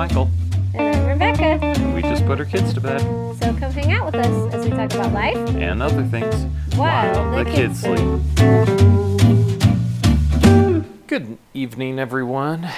Michael. 0.00 0.30
And 0.72 0.96
I'm 0.96 1.06
Rebecca. 1.06 1.62
And 1.62 1.94
we 1.94 2.00
just 2.00 2.24
put 2.24 2.38
our 2.38 2.46
kids 2.46 2.72
to 2.72 2.80
bed. 2.80 3.02
So 3.38 3.54
come 3.54 3.70
hang 3.70 3.92
out 3.92 4.06
with 4.06 4.14
us 4.14 4.54
as 4.54 4.64
we 4.64 4.70
talk 4.70 4.94
about 4.94 5.12
life 5.12 5.36
and 5.56 5.82
other 5.82 6.02
things 6.04 6.46
while, 6.74 7.36
the, 7.36 7.44
kids, 7.44 7.80
sleep. 7.80 7.98
Good 11.06 11.36
evening, 11.52 11.98
everyone. 11.98 12.70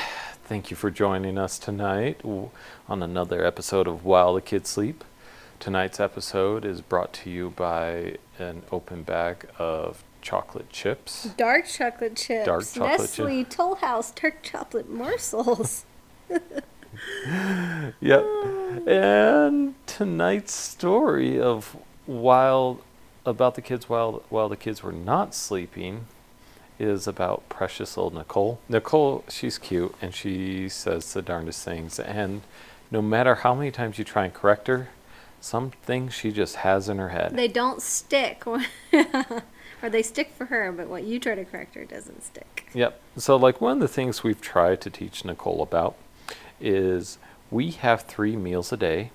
Thank 0.47 0.73
you 0.73 0.77
for 0.77 0.91
joining 0.91 1.39
us 1.39 1.61
tonight 1.61 2.21
on 2.25 2.51
another 2.89 3.45
episode 3.45 3.87
of 3.87 4.05
While 4.05 4.35
the 4.35 4.41
Kids 4.41 4.71
Sleep. 4.71 5.05
Tonight's 5.61 6.01
episode 6.01 6.65
is 6.65 6.81
brought 6.81 7.13
to 7.13 7.31
you 7.31 7.51
by 7.51 8.17
an 8.41 8.65
open 8.73 9.05
bag 9.05 9.49
of 9.61 10.03
chocolate 10.23 10.71
chips. 10.71 11.31
Dark 11.37 11.69
chocolate 11.69 12.17
chips. 12.17 12.47
Dark 12.47 12.65
chocolate 12.65 12.99
Nestle 12.99 13.45
chips. 13.45 13.55
Toll 13.55 13.77
House 13.77 14.11
dark 14.11 14.43
chocolate 14.43 14.91
morsels. 14.91 15.85
yep. 18.01 18.25
And 18.87 19.75
tonight's 19.87 20.53
story 20.53 21.41
of 21.41 21.77
while 22.07 22.81
about 23.25 23.55
the 23.55 23.63
kids 23.63 23.89
while 23.89 24.23
while 24.29 24.49
the 24.49 24.57
kids 24.57 24.83
were 24.83 24.93
not 24.93 25.35
sleeping 25.35 26.07
is 26.79 27.07
about 27.07 27.49
precious 27.49 27.97
little 27.97 28.11
Nicole. 28.11 28.59
Nicole, 28.69 29.25
she's 29.29 29.59
cute 29.59 29.95
and 30.03 30.15
she 30.15 30.69
says 30.69 31.13
the 31.13 31.23
darndest 31.23 31.65
things 31.65 32.01
and 32.01 32.43
no 32.91 33.01
matter 33.01 33.37
how 33.37 33.55
many 33.55 33.71
times 33.71 33.99
you 33.99 34.05
try 34.05 34.25
and 34.25 34.35
correct 34.35 34.67
her, 34.67 34.89
some 35.41 35.71
things 35.83 36.13
she 36.13 36.31
just 36.31 36.57
has 36.57 36.89
in 36.89 36.99
her 36.99 37.09
head. 37.09 37.35
They 37.35 37.49
don't 37.49 37.81
stick. 37.81 38.45
or 39.83 39.91
they 39.91 40.03
stick 40.03 40.33
for 40.37 40.47
her, 40.47 40.71
but 40.71 40.89
what 40.89 41.03
you 41.05 41.19
try 41.19 41.35
to 41.35 41.45
correct 41.45 41.75
her 41.75 41.85
doesn't 41.85 42.23
stick. 42.23 42.69
Yep. 42.75 43.01
So 43.17 43.37
like 43.37 43.61
one 43.61 43.73
of 43.75 43.81
the 43.81 43.89
things 43.89 44.23
we've 44.23 44.41
tried 44.41 44.81
to 44.83 44.91
teach 44.91 45.25
Nicole 45.25 45.63
about 45.63 45.97
is 46.63 47.19
we 47.51 47.73
have 47.73 48.03
three 48.03 48.37
meals 48.37 48.73
a 48.73 48.77
day. 48.77 49.11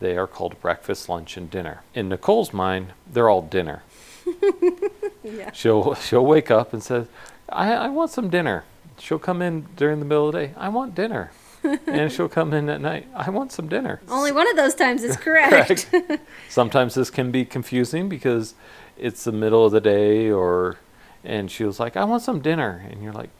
They 0.00 0.16
are 0.16 0.26
called 0.26 0.60
breakfast, 0.60 1.08
lunch, 1.08 1.36
and 1.36 1.50
dinner. 1.50 1.82
In 1.94 2.08
Nicole's 2.08 2.52
mind, 2.52 2.92
they're 3.10 3.28
all 3.28 3.42
dinner. 3.42 3.82
yeah. 5.22 5.50
She'll 5.52 5.94
she'll 5.94 6.24
wake 6.24 6.50
up 6.50 6.72
and 6.72 6.82
says, 6.82 7.06
I, 7.48 7.72
I 7.72 7.88
want 7.88 8.10
some 8.10 8.28
dinner. 8.28 8.64
She'll 8.98 9.18
come 9.18 9.42
in 9.42 9.66
during 9.76 10.00
the 10.00 10.04
middle 10.04 10.28
of 10.28 10.34
the 10.34 10.46
day, 10.46 10.54
I 10.56 10.68
want 10.68 10.94
dinner. 10.94 11.30
and 11.86 12.12
she'll 12.12 12.28
come 12.28 12.52
in 12.52 12.68
at 12.68 12.80
night, 12.80 13.08
I 13.14 13.30
want 13.30 13.50
some 13.50 13.68
dinner. 13.68 14.00
Only 14.08 14.30
one 14.30 14.48
of 14.48 14.56
those 14.56 14.74
times 14.74 15.02
is 15.02 15.16
correct. 15.24 15.90
correct. 15.90 16.22
Sometimes 16.48 16.94
this 16.94 17.10
can 17.10 17.32
be 17.32 17.44
confusing 17.44 18.08
because 18.08 18.54
it's 18.96 19.24
the 19.24 19.32
middle 19.32 19.64
of 19.66 19.72
the 19.72 19.80
day 19.80 20.30
or 20.30 20.78
and 21.24 21.50
she 21.50 21.64
was 21.64 21.80
like, 21.80 21.96
I 21.96 22.04
want 22.04 22.22
some 22.22 22.40
dinner 22.40 22.86
and 22.88 23.02
you're 23.02 23.12
like, 23.12 23.30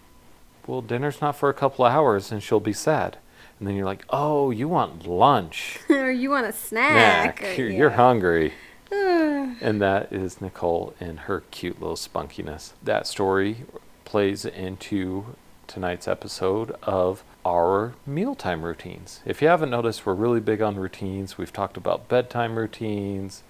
Well, 0.66 0.82
dinner's 0.82 1.20
not 1.20 1.36
for 1.36 1.48
a 1.48 1.54
couple 1.54 1.84
of 1.84 1.92
hours 1.92 2.32
and 2.32 2.42
she'll 2.42 2.60
be 2.60 2.72
sad. 2.72 3.18
And 3.58 3.66
then 3.66 3.74
you're 3.74 3.84
like, 3.84 4.04
oh, 4.10 4.50
you 4.50 4.68
want 4.68 5.06
lunch. 5.06 5.78
or 5.90 6.10
you 6.10 6.30
want 6.30 6.46
a 6.46 6.52
snack. 6.52 7.38
Snack. 7.38 7.42
Or, 7.42 7.60
You're, 7.60 7.70
yeah. 7.70 7.78
you're 7.78 7.90
hungry. 7.90 8.54
and 8.90 9.80
that 9.82 10.12
is 10.12 10.40
Nicole 10.40 10.94
and 11.00 11.20
her 11.20 11.42
cute 11.50 11.80
little 11.80 11.96
spunkiness. 11.96 12.72
That 12.82 13.06
story 13.06 13.64
plays 14.04 14.44
into 14.44 15.36
tonight's 15.66 16.08
episode 16.08 16.74
of 16.82 17.22
our 17.44 17.94
mealtime 18.06 18.62
routines. 18.62 19.20
If 19.26 19.42
you 19.42 19.48
haven't 19.48 19.70
noticed, 19.70 20.06
we're 20.06 20.14
really 20.14 20.40
big 20.40 20.62
on 20.62 20.76
routines. 20.76 21.36
We've 21.36 21.52
talked 21.52 21.76
about 21.76 22.08
bedtime 22.08 22.56
routines, 22.56 23.42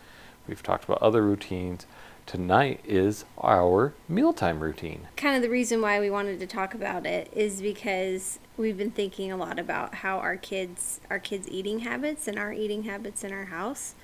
we've 0.48 0.62
talked 0.62 0.84
about 0.84 1.00
other 1.00 1.22
routines. 1.22 1.86
Tonight 2.28 2.80
is 2.84 3.24
our 3.38 3.94
mealtime 4.06 4.60
routine. 4.60 5.08
Kind 5.16 5.34
of 5.34 5.40
the 5.40 5.48
reason 5.48 5.80
why 5.80 5.98
we 5.98 6.10
wanted 6.10 6.38
to 6.40 6.46
talk 6.46 6.74
about 6.74 7.06
it 7.06 7.32
is 7.34 7.62
because 7.62 8.38
we've 8.58 8.76
been 8.76 8.90
thinking 8.90 9.32
a 9.32 9.36
lot 9.38 9.58
about 9.58 9.94
how 9.94 10.18
our 10.18 10.36
kids 10.36 11.00
our 11.08 11.18
kids 11.18 11.48
eating 11.48 11.78
habits 11.78 12.28
and 12.28 12.38
our 12.38 12.52
eating 12.52 12.82
habits 12.82 13.24
in 13.24 13.32
our 13.32 13.46
house. 13.46 13.94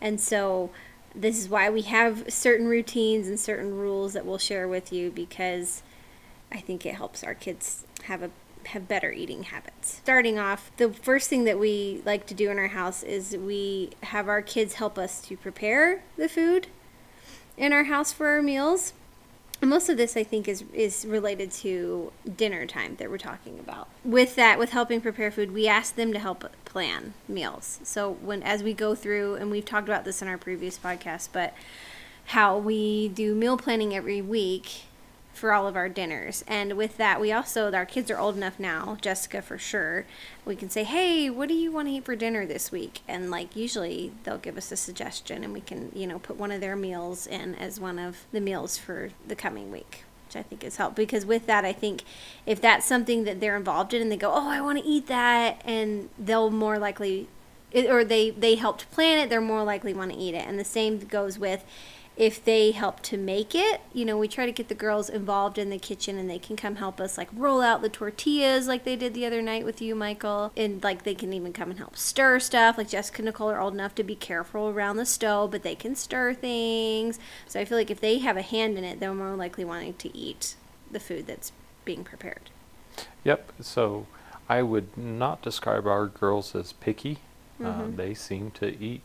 And 0.00 0.20
so 0.20 0.70
this 1.12 1.36
is 1.36 1.48
why 1.48 1.70
we 1.70 1.82
have 1.82 2.32
certain 2.32 2.68
routines 2.68 3.26
and 3.26 3.40
certain 3.40 3.76
rules 3.76 4.12
that 4.12 4.24
we'll 4.24 4.38
share 4.38 4.68
with 4.68 4.92
you 4.92 5.10
because 5.10 5.82
I 6.52 6.60
think 6.60 6.86
it 6.86 6.94
helps 6.94 7.24
our 7.24 7.34
kids 7.34 7.82
have 8.04 8.22
a 8.22 8.30
have 8.66 8.86
better 8.86 9.10
eating 9.10 9.42
habits. 9.42 10.00
Starting 10.04 10.38
off, 10.38 10.70
the 10.76 10.90
first 10.90 11.28
thing 11.28 11.42
that 11.46 11.58
we 11.58 12.00
like 12.06 12.26
to 12.26 12.34
do 12.34 12.48
in 12.48 12.60
our 12.60 12.68
house 12.68 13.02
is 13.02 13.36
we 13.36 13.90
have 14.04 14.28
our 14.28 14.40
kids 14.40 14.74
help 14.74 14.98
us 14.98 15.20
to 15.22 15.36
prepare 15.36 16.04
the 16.16 16.28
food 16.28 16.68
in 17.62 17.72
our 17.72 17.84
house 17.84 18.12
for 18.12 18.26
our 18.26 18.42
meals. 18.42 18.92
Most 19.62 19.88
of 19.88 19.96
this, 19.96 20.16
I 20.16 20.24
think, 20.24 20.48
is 20.48 20.64
is 20.74 21.06
related 21.06 21.52
to 21.52 22.12
dinner 22.36 22.66
time 22.66 22.96
that 22.96 23.08
we're 23.08 23.18
talking 23.18 23.60
about. 23.60 23.88
With 24.04 24.34
that, 24.34 24.58
with 24.58 24.70
helping 24.70 25.00
prepare 25.00 25.30
food, 25.30 25.52
we 25.52 25.68
ask 25.68 25.94
them 25.94 26.12
to 26.12 26.18
help 26.18 26.44
plan 26.64 27.14
meals. 27.28 27.78
So 27.84 28.14
when 28.14 28.42
as 28.42 28.64
we 28.64 28.74
go 28.74 28.96
through, 28.96 29.36
and 29.36 29.52
we've 29.52 29.64
talked 29.64 29.88
about 29.88 30.04
this 30.04 30.20
in 30.20 30.26
our 30.26 30.36
previous 30.36 30.76
podcast, 30.76 31.28
but 31.32 31.54
how 32.26 32.58
we 32.58 33.08
do 33.08 33.36
meal 33.36 33.56
planning 33.56 33.94
every 33.94 34.20
week 34.20 34.82
for 35.42 35.52
all 35.52 35.66
of 35.66 35.74
our 35.74 35.88
dinners. 35.88 36.44
And 36.46 36.74
with 36.74 36.98
that, 36.98 37.20
we 37.20 37.32
also, 37.32 37.72
our 37.72 37.84
kids 37.84 38.12
are 38.12 38.18
old 38.20 38.36
enough 38.36 38.60
now, 38.60 38.96
Jessica 39.00 39.42
for 39.42 39.58
sure, 39.58 40.06
we 40.44 40.54
can 40.54 40.70
say, 40.70 40.84
hey, 40.84 41.28
what 41.30 41.48
do 41.48 41.54
you 41.54 41.72
want 41.72 41.88
to 41.88 41.94
eat 41.94 42.04
for 42.04 42.14
dinner 42.14 42.46
this 42.46 42.70
week? 42.70 43.00
And 43.08 43.28
like 43.28 43.56
usually 43.56 44.12
they'll 44.22 44.38
give 44.38 44.56
us 44.56 44.70
a 44.70 44.76
suggestion 44.76 45.42
and 45.42 45.52
we 45.52 45.60
can, 45.60 45.90
you 45.96 46.06
know, 46.06 46.20
put 46.20 46.36
one 46.36 46.52
of 46.52 46.60
their 46.60 46.76
meals 46.76 47.26
in 47.26 47.56
as 47.56 47.80
one 47.80 47.98
of 47.98 48.18
the 48.30 48.40
meals 48.40 48.78
for 48.78 49.10
the 49.26 49.34
coming 49.34 49.72
week. 49.72 50.04
Which 50.28 50.36
I 50.36 50.44
think 50.44 50.62
is 50.62 50.76
helpful 50.76 51.02
because 51.02 51.26
with 51.26 51.46
that, 51.46 51.64
I 51.64 51.72
think 51.72 52.04
if 52.46 52.60
that's 52.60 52.86
something 52.86 53.24
that 53.24 53.40
they're 53.40 53.56
involved 53.56 53.92
in 53.92 54.00
and 54.00 54.12
they 54.12 54.16
go, 54.16 54.30
oh, 54.32 54.48
I 54.48 54.60
want 54.60 54.78
to 54.78 54.84
eat 54.84 55.08
that, 55.08 55.60
and 55.64 56.08
they'll 56.16 56.50
more 56.50 56.78
likely, 56.78 57.26
or 57.74 58.04
they 58.04 58.30
they 58.30 58.54
helped 58.54 58.88
plan 58.92 59.18
it, 59.18 59.28
they're 59.28 59.40
more 59.40 59.64
likely 59.64 59.92
want 59.92 60.12
to 60.12 60.16
eat 60.16 60.34
it. 60.34 60.46
And 60.46 60.56
the 60.56 60.64
same 60.64 61.00
goes 61.00 61.36
with 61.36 61.64
if 62.16 62.44
they 62.44 62.72
help 62.72 63.00
to 63.00 63.16
make 63.16 63.54
it, 63.54 63.80
you 63.92 64.04
know, 64.04 64.18
we 64.18 64.28
try 64.28 64.44
to 64.44 64.52
get 64.52 64.68
the 64.68 64.74
girls 64.74 65.08
involved 65.08 65.56
in 65.56 65.70
the 65.70 65.78
kitchen 65.78 66.18
and 66.18 66.28
they 66.28 66.38
can 66.38 66.56
come 66.56 66.76
help 66.76 67.00
us 67.00 67.16
like 67.16 67.28
roll 67.32 67.62
out 67.62 67.80
the 67.80 67.88
tortillas 67.88 68.68
like 68.68 68.84
they 68.84 68.96
did 68.96 69.14
the 69.14 69.24
other 69.24 69.40
night 69.40 69.64
with 69.64 69.80
you, 69.80 69.94
Michael. 69.94 70.52
And 70.56 70.82
like 70.82 71.04
they 71.04 71.14
can 71.14 71.32
even 71.32 71.52
come 71.52 71.70
and 71.70 71.78
help 71.78 71.96
stir 71.96 72.38
stuff. 72.38 72.76
Like 72.76 72.88
Jessica 72.88 73.18
and 73.18 73.26
Nicole 73.26 73.50
are 73.50 73.60
old 73.60 73.74
enough 73.74 73.94
to 73.94 74.04
be 74.04 74.14
careful 74.14 74.68
around 74.68 74.98
the 74.98 75.06
stove, 75.06 75.50
but 75.50 75.62
they 75.62 75.74
can 75.74 75.96
stir 75.96 76.34
things. 76.34 77.18
So 77.46 77.58
I 77.60 77.64
feel 77.64 77.78
like 77.78 77.90
if 77.90 78.00
they 78.00 78.18
have 78.18 78.36
a 78.36 78.42
hand 78.42 78.76
in 78.76 78.84
it, 78.84 79.00
they're 79.00 79.14
more 79.14 79.34
likely 79.34 79.64
wanting 79.64 79.94
to 79.94 80.16
eat 80.16 80.54
the 80.90 81.00
food 81.00 81.26
that's 81.26 81.52
being 81.84 82.04
prepared. 82.04 82.50
Yep. 83.24 83.52
So 83.60 84.06
I 84.48 84.62
would 84.62 84.96
not 84.98 85.40
describe 85.40 85.86
our 85.86 86.06
girls 86.06 86.54
as 86.54 86.72
picky. 86.72 87.18
Uh, 87.58 87.64
Mm-hmm. 87.64 87.96
They 87.96 88.14
seem 88.14 88.50
to 88.52 88.66
eat 88.66 89.02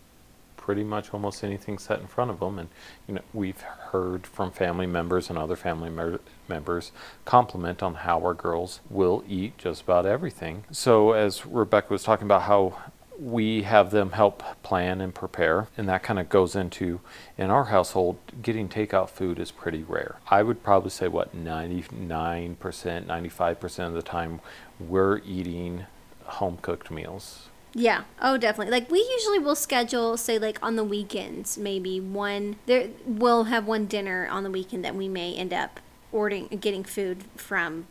pretty 0.68 0.84
much 0.84 1.14
almost 1.14 1.46
anything 1.46 1.78
set 1.78 1.98
in 2.02 2.08
front 2.08 2.30
of 2.30 2.42
them 2.42 2.60
and 2.60 2.68
you 3.08 3.14
know 3.14 3.22
we've 3.34 3.62
heard 3.62 4.28
from 4.28 4.52
family 4.52 4.86
members 4.86 5.30
and 5.30 5.40
other 5.40 5.56
family 5.56 5.90
mer- 5.90 6.20
members 6.50 6.92
compliment 7.24 7.82
on 7.82 7.94
how 7.94 8.20
our 8.20 8.34
girls 8.34 8.82
will 8.90 9.24
eat 9.30 9.58
just 9.58 9.84
about 9.84 10.06
everything. 10.06 10.66
So 10.70 11.14
as 11.14 11.46
rebecca 11.46 11.88
was 11.94 12.04
talking 12.04 12.28
about 12.28 12.42
how 12.42 12.78
we 13.18 13.64
have 13.64 13.92
them 13.92 14.12
help 14.12 14.44
plan 14.62 15.00
and 15.00 15.16
prepare 15.16 15.70
and 15.78 15.88
that 15.88 16.04
kind 16.04 16.20
of 16.20 16.28
goes 16.28 16.54
into 16.54 17.00
in 17.38 17.50
our 17.50 17.64
household 17.76 18.18
getting 18.42 18.68
takeout 18.68 19.10
food 19.10 19.40
is 19.40 19.52
pretty 19.52 19.84
rare. 19.84 20.18
I 20.30 20.44
would 20.44 20.64
probably 20.64 20.90
say 20.90 21.08
what 21.08 21.34
99% 21.34 22.58
95% 22.58 23.88
of 23.88 23.94
the 23.94 24.02
time 24.02 24.42
we're 24.82 25.20
eating 25.20 25.86
home 26.26 26.58
cooked 26.62 26.92
meals 26.92 27.48
Yeah. 27.78 28.06
Oh, 28.20 28.38
definitely. 28.38 28.72
Like 28.72 28.90
we 28.90 29.00
usually 29.00 29.38
will 29.38 29.56
schedule, 29.56 30.18
say, 30.18 30.40
like 30.40 30.58
on 30.64 30.76
the 30.76 30.84
weekends, 30.84 31.60
maybe 31.60 32.00
one. 32.00 32.56
There, 32.66 32.90
we'll 33.06 33.46
have 33.46 33.68
one 33.68 33.86
dinner 33.86 34.28
on 34.28 34.44
the 34.44 34.50
weekend 34.50 34.84
that 34.84 34.96
we 34.96 35.08
may 35.08 35.36
end 35.36 35.54
up 35.54 35.80
ordering, 36.12 36.48
getting 36.48 36.84
food 36.84 37.26
from, 37.36 37.86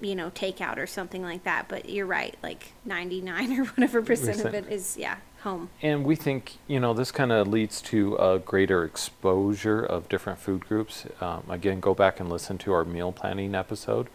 you 0.00 0.14
know, 0.14 0.30
takeout 0.30 0.76
or 0.76 0.86
something 0.86 1.22
like 1.24 1.42
that. 1.42 1.66
But 1.68 1.88
you're 1.88 2.06
right. 2.06 2.36
Like 2.40 2.72
ninety 2.84 3.20
nine 3.20 3.52
or 3.58 3.64
whatever 3.64 4.00
percent 4.00 4.44
of 4.44 4.54
it 4.54 4.70
is, 4.70 4.96
yeah, 4.96 5.16
home. 5.42 5.70
And 5.82 6.04
we 6.04 6.14
think, 6.14 6.58
you 6.68 6.78
know, 6.78 6.94
this 6.94 7.10
kind 7.10 7.32
of 7.32 7.48
leads 7.48 7.82
to 7.82 8.14
a 8.14 8.38
greater 8.38 8.84
exposure 8.84 9.82
of 9.82 10.08
different 10.08 10.38
food 10.38 10.68
groups. 10.68 11.04
Um, 11.20 11.42
again, 11.48 11.80
go 11.80 11.94
back 11.94 12.20
and 12.20 12.30
listen 12.30 12.58
to 12.58 12.72
our 12.72 12.84
meal 12.84 13.10
planning 13.10 13.56
episode. 13.56 14.08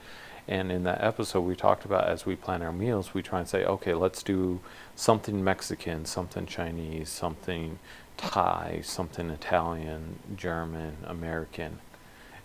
And 0.48 0.72
in 0.72 0.84
that 0.84 1.04
episode, 1.04 1.42
we 1.42 1.56
talked 1.56 1.86
about 1.86 2.08
as 2.08 2.26
we 2.26 2.36
plan 2.36 2.62
our 2.62 2.72
meals, 2.72 3.14
we 3.14 3.24
try 3.24 3.40
and 3.40 3.48
say, 3.48 3.66
okay, 3.66 3.94
let's 3.94 4.22
do 4.22 4.60
something 4.96 5.44
Mexican, 5.44 6.06
something 6.06 6.46
Chinese, 6.46 7.10
something 7.10 7.80
Thai, 8.18 8.82
something 8.84 9.30
Italian, 9.30 10.20
German, 10.36 10.98
American. 11.06 11.80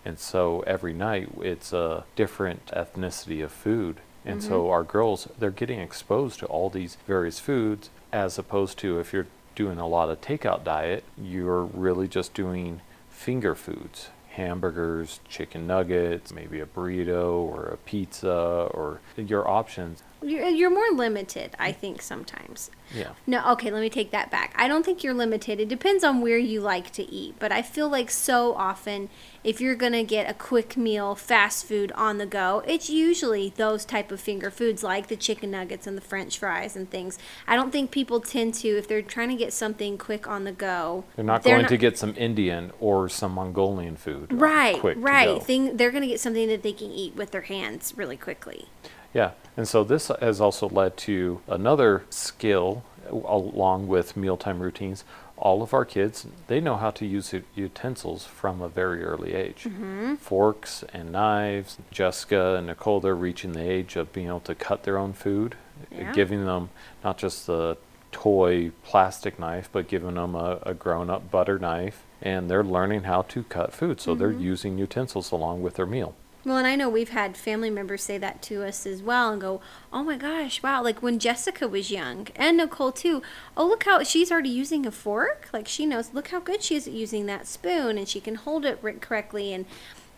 And 0.03 0.17
so 0.17 0.61
every 0.61 0.93
night 0.93 1.29
it's 1.41 1.73
a 1.73 2.05
different 2.15 2.65
ethnicity 2.67 3.43
of 3.43 3.51
food. 3.51 4.01
And 4.25 4.43
so 4.43 4.63
mm-hmm. 4.63 4.71
our 4.71 4.83
girls, 4.83 5.27
they're 5.37 5.51
getting 5.51 5.79
exposed 5.79 6.39
to 6.39 6.45
all 6.47 6.69
these 6.69 6.97
various 7.07 7.39
foods 7.39 7.89
as 8.11 8.37
opposed 8.37 8.77
to 8.79 8.99
if 8.99 9.13
you're 9.13 9.27
doing 9.55 9.79
a 9.79 9.87
lot 9.87 10.09
of 10.09 10.21
takeout 10.21 10.63
diet, 10.63 11.03
you're 11.17 11.63
really 11.63 12.07
just 12.07 12.33
doing 12.33 12.81
finger 13.09 13.55
foods. 13.55 14.09
Hamburgers, 14.31 15.19
chicken 15.27 15.67
nuggets, 15.67 16.33
maybe 16.33 16.59
a 16.59 16.65
burrito 16.65 17.33
or 17.33 17.65
a 17.65 17.77
pizza 17.77 18.69
or 18.73 19.01
your 19.17 19.47
options. 19.47 20.03
You're, 20.21 20.47
you're 20.47 20.69
more 20.69 20.97
limited, 20.97 21.55
I 21.59 21.71
think, 21.71 22.01
sometimes. 22.01 22.71
Yeah. 22.95 23.11
No, 23.27 23.45
okay, 23.53 23.71
let 23.71 23.81
me 23.81 23.89
take 23.89 24.11
that 24.11 24.31
back. 24.31 24.53
I 24.55 24.67
don't 24.67 24.85
think 24.85 25.03
you're 25.03 25.13
limited. 25.13 25.59
It 25.59 25.67
depends 25.67 26.03
on 26.03 26.21
where 26.21 26.37
you 26.37 26.61
like 26.61 26.91
to 26.91 27.03
eat, 27.11 27.35
but 27.39 27.51
I 27.51 27.61
feel 27.61 27.89
like 27.89 28.09
so 28.09 28.53
often 28.55 29.09
if 29.43 29.59
you're 29.59 29.75
going 29.75 29.93
to 29.93 30.03
get 30.03 30.29
a 30.29 30.33
quick 30.33 30.77
meal, 30.77 31.15
fast 31.15 31.65
food 31.65 31.91
on 31.93 32.17
the 32.17 32.25
go, 32.25 32.63
it's 32.67 32.89
usually 32.89 33.53
those 33.55 33.85
type 33.85 34.11
of 34.11 34.19
finger 34.19 34.51
foods 34.51 34.83
like 34.83 35.07
the 35.07 35.15
chicken 35.15 35.51
nuggets 35.51 35.87
and 35.87 35.97
the 35.97 36.01
french 36.01 36.37
fries 36.37 36.75
and 36.75 36.89
things. 36.89 37.17
I 37.47 37.55
don't 37.55 37.71
think 37.71 37.91
people 37.91 38.19
tend 38.19 38.53
to 38.55 38.67
if 38.69 38.87
they're 38.87 39.01
trying 39.01 39.29
to 39.29 39.35
get 39.35 39.53
something 39.53 39.97
quick 39.97 40.27
on 40.27 40.43
the 40.43 40.51
go. 40.51 41.05
They're 41.15 41.25
not 41.25 41.43
going 41.43 41.65
to 41.65 41.77
get 41.77 41.97
some 41.97 42.13
Indian 42.17 42.71
or 42.79 43.09
some 43.09 43.31
Mongolian 43.33 43.95
food. 43.95 44.31
uh, 44.31 44.35
Right, 44.35 44.79
right. 44.97 45.43
Thing 45.43 45.77
they're 45.77 45.91
going 45.91 46.03
to 46.03 46.07
get 46.07 46.19
something 46.19 46.47
that 46.47 46.61
they 46.61 46.73
can 46.73 46.91
eat 46.91 47.15
with 47.15 47.31
their 47.31 47.41
hands 47.41 47.93
really 47.95 48.17
quickly. 48.17 48.67
Yeah, 49.13 49.31
and 49.57 49.67
so 49.67 49.83
this 49.83 50.09
has 50.19 50.39
also 50.39 50.69
led 50.69 50.95
to 50.97 51.41
another 51.47 52.03
skill 52.09 52.83
along 53.09 53.87
with 53.87 54.15
mealtime 54.15 54.59
routines. 54.59 55.03
All 55.41 55.63
of 55.63 55.73
our 55.73 55.85
kids, 55.85 56.27
they 56.45 56.59
know 56.61 56.77
how 56.77 56.91
to 56.91 57.05
use 57.05 57.33
utensils 57.55 58.25
from 58.25 58.61
a 58.61 58.69
very 58.69 59.03
early 59.03 59.33
age. 59.33 59.63
Mm-hmm. 59.63 60.15
Forks 60.15 60.83
and 60.93 61.11
knives. 61.11 61.79
Jessica 61.89 62.55
and 62.57 62.67
Nicole, 62.67 62.99
they're 62.99 63.15
reaching 63.15 63.53
the 63.53 63.67
age 63.67 63.95
of 63.95 64.13
being 64.13 64.27
able 64.27 64.41
to 64.41 64.53
cut 64.53 64.83
their 64.83 64.99
own 64.99 65.13
food, 65.13 65.55
Yeah. 65.91 66.11
giving 66.13 66.45
them 66.45 66.69
not 67.03 67.17
just 67.17 67.47
the 67.47 67.77
toy 68.11 68.71
plastic 68.83 69.39
knife, 69.39 69.67
but 69.71 69.87
giving 69.87 70.13
them 70.13 70.35
a, 70.35 70.59
a 70.61 70.75
grown 70.75 71.09
up 71.09 71.31
butter 71.31 71.57
knife. 71.57 72.03
And 72.21 72.47
they're 72.49 72.63
learning 72.63 73.03
how 73.03 73.23
to 73.23 73.43
cut 73.43 73.73
food, 73.73 73.99
so 73.99 74.13
they're 74.13 74.29
mm-hmm. 74.29 74.41
using 74.41 74.77
utensils 74.77 75.31
along 75.31 75.63
with 75.63 75.73
their 75.73 75.87
meal. 75.87 76.13
Well, 76.43 76.57
and 76.57 76.65
I 76.65 76.75
know 76.75 76.89
we've 76.89 77.09
had 77.09 77.37
family 77.37 77.69
members 77.69 78.01
say 78.01 78.17
that 78.17 78.41
to 78.43 78.65
us 78.65 78.87
as 78.87 79.03
well 79.03 79.31
and 79.31 79.39
go, 79.39 79.61
oh 79.93 80.03
my 80.03 80.17
gosh, 80.17 80.63
wow. 80.63 80.81
Like 80.81 81.01
when 81.03 81.19
Jessica 81.19 81.67
was 81.67 81.91
young 81.91 82.27
and 82.35 82.57
Nicole 82.57 82.91
too. 82.91 83.21
Oh, 83.55 83.67
look 83.67 83.83
how 83.83 84.01
she's 84.01 84.31
already 84.31 84.49
using 84.49 84.87
a 84.87 84.91
fork. 84.91 85.49
Like 85.53 85.67
she 85.67 85.85
knows, 85.85 86.13
look 86.13 86.29
how 86.29 86.39
good 86.39 86.63
she 86.63 86.75
is 86.75 86.87
at 86.87 86.93
using 86.93 87.27
that 87.27 87.45
spoon 87.45 87.95
and 87.95 88.07
she 88.07 88.19
can 88.19 88.35
hold 88.35 88.65
it 88.65 88.81
correctly. 89.01 89.53
And 89.53 89.65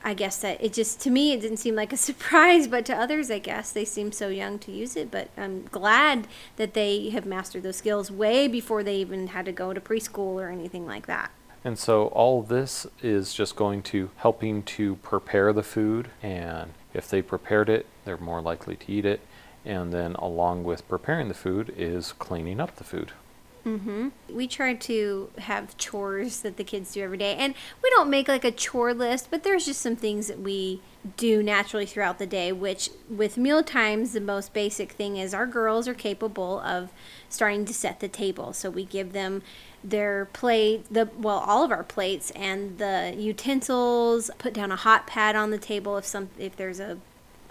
I 0.02 0.14
guess 0.14 0.38
that 0.40 0.64
it 0.64 0.72
just, 0.72 1.02
to 1.02 1.10
me, 1.10 1.34
it 1.34 1.42
didn't 1.42 1.58
seem 1.58 1.75
like 1.75 1.92
a 1.92 1.98
surprise, 2.10 2.68
but 2.70 2.86
to 2.86 2.96
others, 2.96 3.30
I 3.30 3.40
guess 3.40 3.74
they 3.74 3.84
seem 3.84 4.14
so 4.14 4.30
young 4.30 4.60
to 4.60 4.72
use 4.72 4.96
it. 4.96 5.12
But 5.12 5.30
I'm 5.36 5.64
glad 5.72 6.28
that 6.56 6.74
they 6.74 7.10
have 7.10 7.25
mastered 7.25 7.64
those 7.64 7.78
skills 7.78 8.10
way 8.10 8.48
before 8.48 8.81
they 8.81 8.96
even 8.96 9.28
had 9.28 9.46
to 9.46 9.52
go 9.52 9.74
to 9.74 9.81
preschool 9.81 10.36
or 10.36 10.48
anything 10.48 10.86
like 10.86 11.06
that. 11.08 11.31
And 11.65 11.80
so 11.80 12.07
all 12.07 12.42
this 12.42 12.86
is 13.01 13.33
just 13.33 13.56
going 13.56 13.83
to 13.83 14.10
helping 14.18 14.63
to 14.63 14.95
prepare 14.98 15.54
the 15.54 15.63
food 15.63 16.10
and 16.21 16.74
if 16.94 17.10
they 17.10 17.21
prepared 17.21 17.69
it, 17.69 17.86
they're 18.06 18.18
more 18.18 18.42
likely 18.42 18.75
to 18.75 18.92
eat 18.92 19.06
it. 19.06 19.21
And 19.65 19.94
then 19.94 20.15
along 20.15 20.63
with 20.63 20.88
preparing 20.88 21.27
the 21.27 21.33
food 21.33 21.74
is 21.77 22.12
cleaning 22.13 22.60
up 22.60 22.75
the 22.75 22.83
food. 22.83 23.13
hmm 23.63 24.10
We 24.30 24.48
try 24.48 24.74
to 24.74 25.30
have 25.38 25.77
chores 25.77 26.42
that 26.42 26.57
the 26.57 26.65
kids 26.65 26.94
do 26.94 27.01
every 27.01 27.18
day, 27.18 27.36
and 27.36 27.56
we 27.81 27.89
don't 27.92 28.10
make 28.10 28.27
like 28.27 28.44
a 28.44 28.51
chore 28.51 28.94
list, 28.94 29.30
but 29.31 29.44
there's 29.44 29.65
just 29.65 29.81
some 29.81 29.95
things 29.95 30.27
that 30.27 30.39
we 30.39 30.81
do 31.15 31.42
naturally 31.42 31.86
throughout 31.86 32.19
the 32.19 32.27
day. 32.27 32.51
Which, 32.51 32.89
with 33.10 33.38
meal 33.38 33.63
times, 33.63 34.12
the 34.12 34.19
most 34.19 34.54
basic 34.54 34.92
thing 34.92 35.15
is 35.15 35.33
our 35.33 35.48
girls 35.48 35.88
are 35.88 35.94
capable 35.94 36.60
of 36.60 36.89
starting 37.30 37.63
to 37.65 37.74
set 37.74 38.01
the 38.01 38.10
table. 38.10 38.51
So 38.51 38.69
we 38.69 38.83
give 38.83 39.13
them 39.13 39.42
their 39.84 40.26
plate, 40.26 40.86
the 40.92 41.10
well, 41.18 41.40
all 41.40 41.64
of 41.64 41.72
our 41.72 41.84
plates 41.84 42.32
and 42.32 42.78
the 42.78 43.14
utensils. 43.18 44.32
Put 44.38 44.54
down 44.54 44.72
a 44.72 44.78
hot 44.78 45.08
pad 45.08 45.36
on 45.36 45.52
the 45.52 45.58
table 45.58 45.98
if 45.98 46.06
some 46.06 46.30
if 46.38 46.56
there's 46.56 46.80
a 46.80 46.98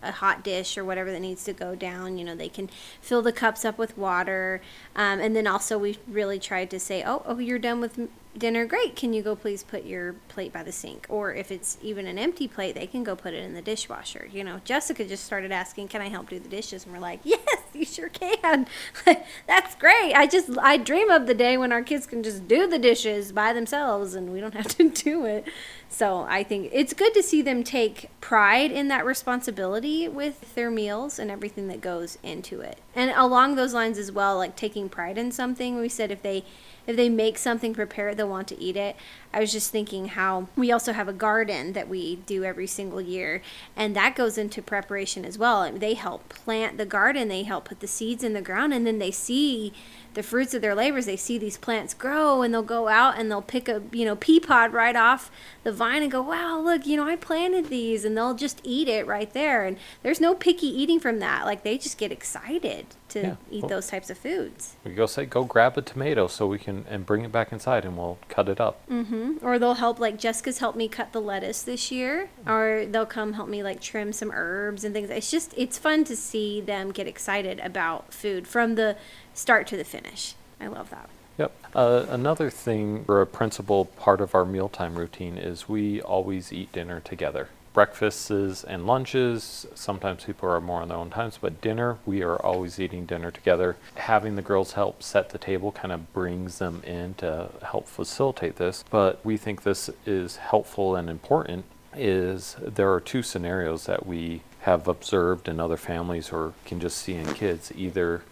a 0.02 0.12
hot 0.12 0.42
dish 0.42 0.76
or 0.76 0.84
whatever 0.84 1.10
that 1.12 1.20
needs 1.20 1.44
to 1.44 1.52
go 1.52 1.74
down. 1.74 2.18
You 2.18 2.24
know, 2.24 2.34
they 2.34 2.48
can 2.48 2.68
fill 3.00 3.22
the 3.22 3.32
cups 3.32 3.64
up 3.64 3.78
with 3.78 3.96
water. 3.96 4.60
Um, 4.96 5.20
and 5.20 5.34
then 5.34 5.46
also, 5.46 5.78
we 5.78 5.98
really 6.08 6.38
tried 6.38 6.70
to 6.70 6.80
say, 6.80 7.02
oh, 7.04 7.22
oh, 7.24 7.38
you're 7.38 7.58
done 7.58 7.80
with 7.80 8.08
dinner. 8.36 8.66
Great. 8.66 8.96
Can 8.96 9.12
you 9.12 9.22
go 9.22 9.36
please 9.36 9.62
put 9.62 9.84
your 9.84 10.14
plate 10.28 10.52
by 10.52 10.62
the 10.62 10.72
sink? 10.72 11.06
Or 11.08 11.34
if 11.34 11.50
it's 11.50 11.78
even 11.82 12.06
an 12.06 12.18
empty 12.18 12.48
plate, 12.48 12.74
they 12.74 12.86
can 12.86 13.04
go 13.04 13.14
put 13.14 13.34
it 13.34 13.44
in 13.44 13.54
the 13.54 13.62
dishwasher. 13.62 14.28
You 14.32 14.44
know, 14.44 14.60
Jessica 14.64 15.04
just 15.04 15.24
started 15.24 15.52
asking, 15.52 15.88
can 15.88 16.02
I 16.02 16.08
help 16.08 16.28
do 16.28 16.38
the 16.38 16.48
dishes? 16.48 16.84
And 16.84 16.92
we're 16.92 17.00
like, 17.00 17.20
yes, 17.24 17.61
you 17.74 17.84
sure 17.84 18.08
can. 18.08 18.66
That's 19.46 19.74
great. 19.76 20.12
I 20.14 20.26
just, 20.26 20.50
I 20.58 20.76
dream 20.76 21.10
of 21.10 21.26
the 21.26 21.34
day 21.34 21.56
when 21.56 21.72
our 21.72 21.82
kids 21.82 22.06
can 22.06 22.22
just 22.22 22.46
do 22.46 22.66
the 22.66 22.78
dishes 22.78 23.32
by 23.32 23.52
themselves 23.52 24.14
and 24.14 24.32
we 24.32 24.40
don't 24.40 24.54
have 24.62 24.68
to 24.76 24.88
do 24.88 25.24
it. 25.24 25.46
So 25.88 26.26
I 26.28 26.42
think 26.42 26.70
it's 26.72 26.94
good 26.94 27.12
to 27.14 27.22
see 27.22 27.42
them 27.42 27.62
take 27.62 28.08
pride 28.20 28.70
in 28.72 28.88
that 28.88 29.04
responsibility 29.04 30.08
with 30.08 30.54
their 30.54 30.70
meals 30.70 31.18
and 31.18 31.30
everything 31.30 31.68
that 31.68 31.80
goes 31.80 32.18
into 32.22 32.60
it. 32.60 32.78
And 32.94 33.10
along 33.10 33.56
those 33.56 33.74
lines 33.74 33.98
as 33.98 34.10
well, 34.10 34.38
like 34.38 34.56
taking 34.56 34.88
pride 34.88 35.18
in 35.18 35.32
something, 35.32 35.76
we 35.76 35.88
said 35.88 36.10
if 36.10 36.22
they 36.22 36.44
if 36.84 36.96
they 36.96 37.08
make 37.08 37.38
something 37.38 37.74
prepare 37.74 38.08
it, 38.08 38.16
they'll 38.16 38.28
want 38.28 38.48
to 38.48 38.60
eat 38.60 38.76
it. 38.76 38.96
I 39.34 39.40
was 39.40 39.52
just 39.52 39.70
thinking 39.70 40.08
how 40.08 40.48
we 40.56 40.70
also 40.70 40.92
have 40.92 41.08
a 41.08 41.12
garden 41.12 41.72
that 41.72 41.88
we 41.88 42.16
do 42.16 42.44
every 42.44 42.66
single 42.66 43.00
year, 43.00 43.42
and 43.76 43.96
that 43.96 44.14
goes 44.14 44.36
into 44.36 44.60
preparation 44.62 45.24
as 45.24 45.38
well. 45.38 45.70
They 45.72 45.94
help 45.94 46.28
plant 46.28 46.76
the 46.78 46.86
garden, 46.86 47.28
they 47.28 47.42
help 47.44 47.64
put 47.66 47.80
the 47.80 47.86
seeds 47.86 48.22
in 48.22 48.32
the 48.34 48.42
ground, 48.42 48.74
and 48.74 48.86
then 48.86 48.98
they 48.98 49.10
see 49.10 49.72
the 50.14 50.22
fruits 50.22 50.52
of 50.52 50.60
their 50.60 50.74
labors. 50.74 51.06
They 51.06 51.16
see 51.16 51.38
these 51.38 51.56
plants 51.56 51.94
grow, 51.94 52.42
and 52.42 52.52
they'll 52.52 52.62
go 52.62 52.88
out 52.88 53.18
and 53.18 53.30
they'll 53.30 53.40
pick 53.40 53.68
a 53.68 53.82
you 53.92 54.04
know 54.04 54.16
pea 54.16 54.38
pod 54.40 54.72
right 54.74 54.94
off 54.96 55.30
the 55.64 55.72
vine 55.72 56.02
and 56.02 56.12
go, 56.12 56.20
"Wow, 56.20 56.60
look, 56.60 56.86
you 56.86 56.96
know 56.98 57.06
I 57.06 57.16
planted 57.16 57.68
these," 57.70 58.04
and 58.04 58.14
they'll 58.16 58.34
just 58.34 58.60
eat 58.64 58.88
it 58.88 59.06
right 59.06 59.32
there. 59.32 59.64
And 59.64 59.78
there's 60.02 60.20
no 60.20 60.34
picky 60.34 60.66
eating 60.66 61.00
from 61.00 61.18
that. 61.20 61.46
Like 61.46 61.62
they 61.62 61.78
just 61.78 61.96
get 61.96 62.12
excited 62.12 62.86
to 63.10 63.20
Yeah. 63.20 63.34
eat 63.50 63.62
Well- 63.62 63.68
those 63.70 63.86
types 63.88 64.10
of 64.10 64.18
foods. 64.18 64.74
We 64.84 64.92
go 64.92 65.06
say, 65.06 65.24
go 65.26 65.44
grab 65.44 65.76
a 65.78 65.82
tomato 65.82 66.26
so 66.28 66.46
we 66.46 66.58
can 66.58 66.84
and 66.88 67.04
bring 67.06 67.24
it 67.24 67.32
back 67.32 67.52
inside 67.52 67.84
and 67.84 67.96
we'll 67.96 68.18
cut 68.28 68.48
it 68.48 68.60
up. 68.60 68.80
Mm-hmm. 68.90 69.21
Or 69.42 69.58
they'll 69.58 69.74
help, 69.74 69.98
like 69.98 70.18
Jessica's 70.18 70.58
helped 70.58 70.76
me 70.76 70.88
cut 70.88 71.12
the 71.12 71.20
lettuce 71.20 71.62
this 71.62 71.90
year, 71.90 72.30
or 72.46 72.86
they'll 72.90 73.06
come 73.06 73.34
help 73.34 73.48
me 73.48 73.62
like 73.62 73.80
trim 73.80 74.12
some 74.12 74.30
herbs 74.32 74.84
and 74.84 74.94
things. 74.94 75.10
It's 75.10 75.30
just 75.30 75.54
it's 75.56 75.78
fun 75.78 76.04
to 76.04 76.16
see 76.16 76.60
them 76.60 76.92
get 76.92 77.06
excited 77.06 77.60
about 77.60 78.12
food 78.12 78.46
from 78.46 78.74
the 78.74 78.96
start 79.34 79.66
to 79.68 79.76
the 79.76 79.84
finish. 79.84 80.34
I 80.60 80.68
love 80.68 80.90
that. 80.90 81.08
Yep. 81.38 81.52
Uh, 81.74 82.06
another 82.10 82.50
thing, 82.50 83.04
or 83.08 83.20
a 83.20 83.26
principal 83.26 83.86
part 83.86 84.20
of 84.20 84.34
our 84.34 84.44
mealtime 84.44 84.96
routine, 84.96 85.38
is 85.38 85.68
we 85.68 86.00
always 86.00 86.52
eat 86.52 86.72
dinner 86.72 87.00
together. 87.00 87.48
Breakfasts 87.72 88.30
and 88.64 88.86
lunches, 88.86 89.66
sometimes 89.74 90.24
people 90.24 90.48
are 90.48 90.60
more 90.60 90.82
on 90.82 90.88
their 90.88 90.98
own 90.98 91.10
times, 91.10 91.38
but 91.40 91.60
dinner, 91.60 91.98
we 92.04 92.22
are 92.22 92.36
always 92.36 92.78
eating 92.78 93.06
dinner 93.06 93.30
together. 93.30 93.76
Having 93.94 94.36
the 94.36 94.42
girls 94.42 94.72
help 94.72 95.02
set 95.02 95.30
the 95.30 95.38
table 95.38 95.72
kind 95.72 95.92
of 95.92 96.12
brings 96.12 96.58
them 96.58 96.82
in 96.84 97.14
to 97.14 97.48
help 97.62 97.88
facilitate 97.88 98.56
this. 98.56 98.84
But 98.90 99.24
we 99.24 99.36
think 99.36 99.62
this 99.62 99.88
is 100.04 100.36
helpful 100.36 100.96
and 100.96 101.08
important 101.08 101.64
is 101.94 102.56
there 102.60 102.92
are 102.92 103.00
two 103.00 103.22
scenarios 103.22 103.84
that 103.86 104.06
we 104.06 104.42
have 104.60 104.88
observed 104.88 105.48
in 105.48 105.60
other 105.60 105.76
families 105.76 106.30
or 106.30 106.54
can 106.64 106.80
just 106.80 106.98
see 106.98 107.14
in 107.14 107.34
kids. 107.34 107.72
Either 107.76 108.22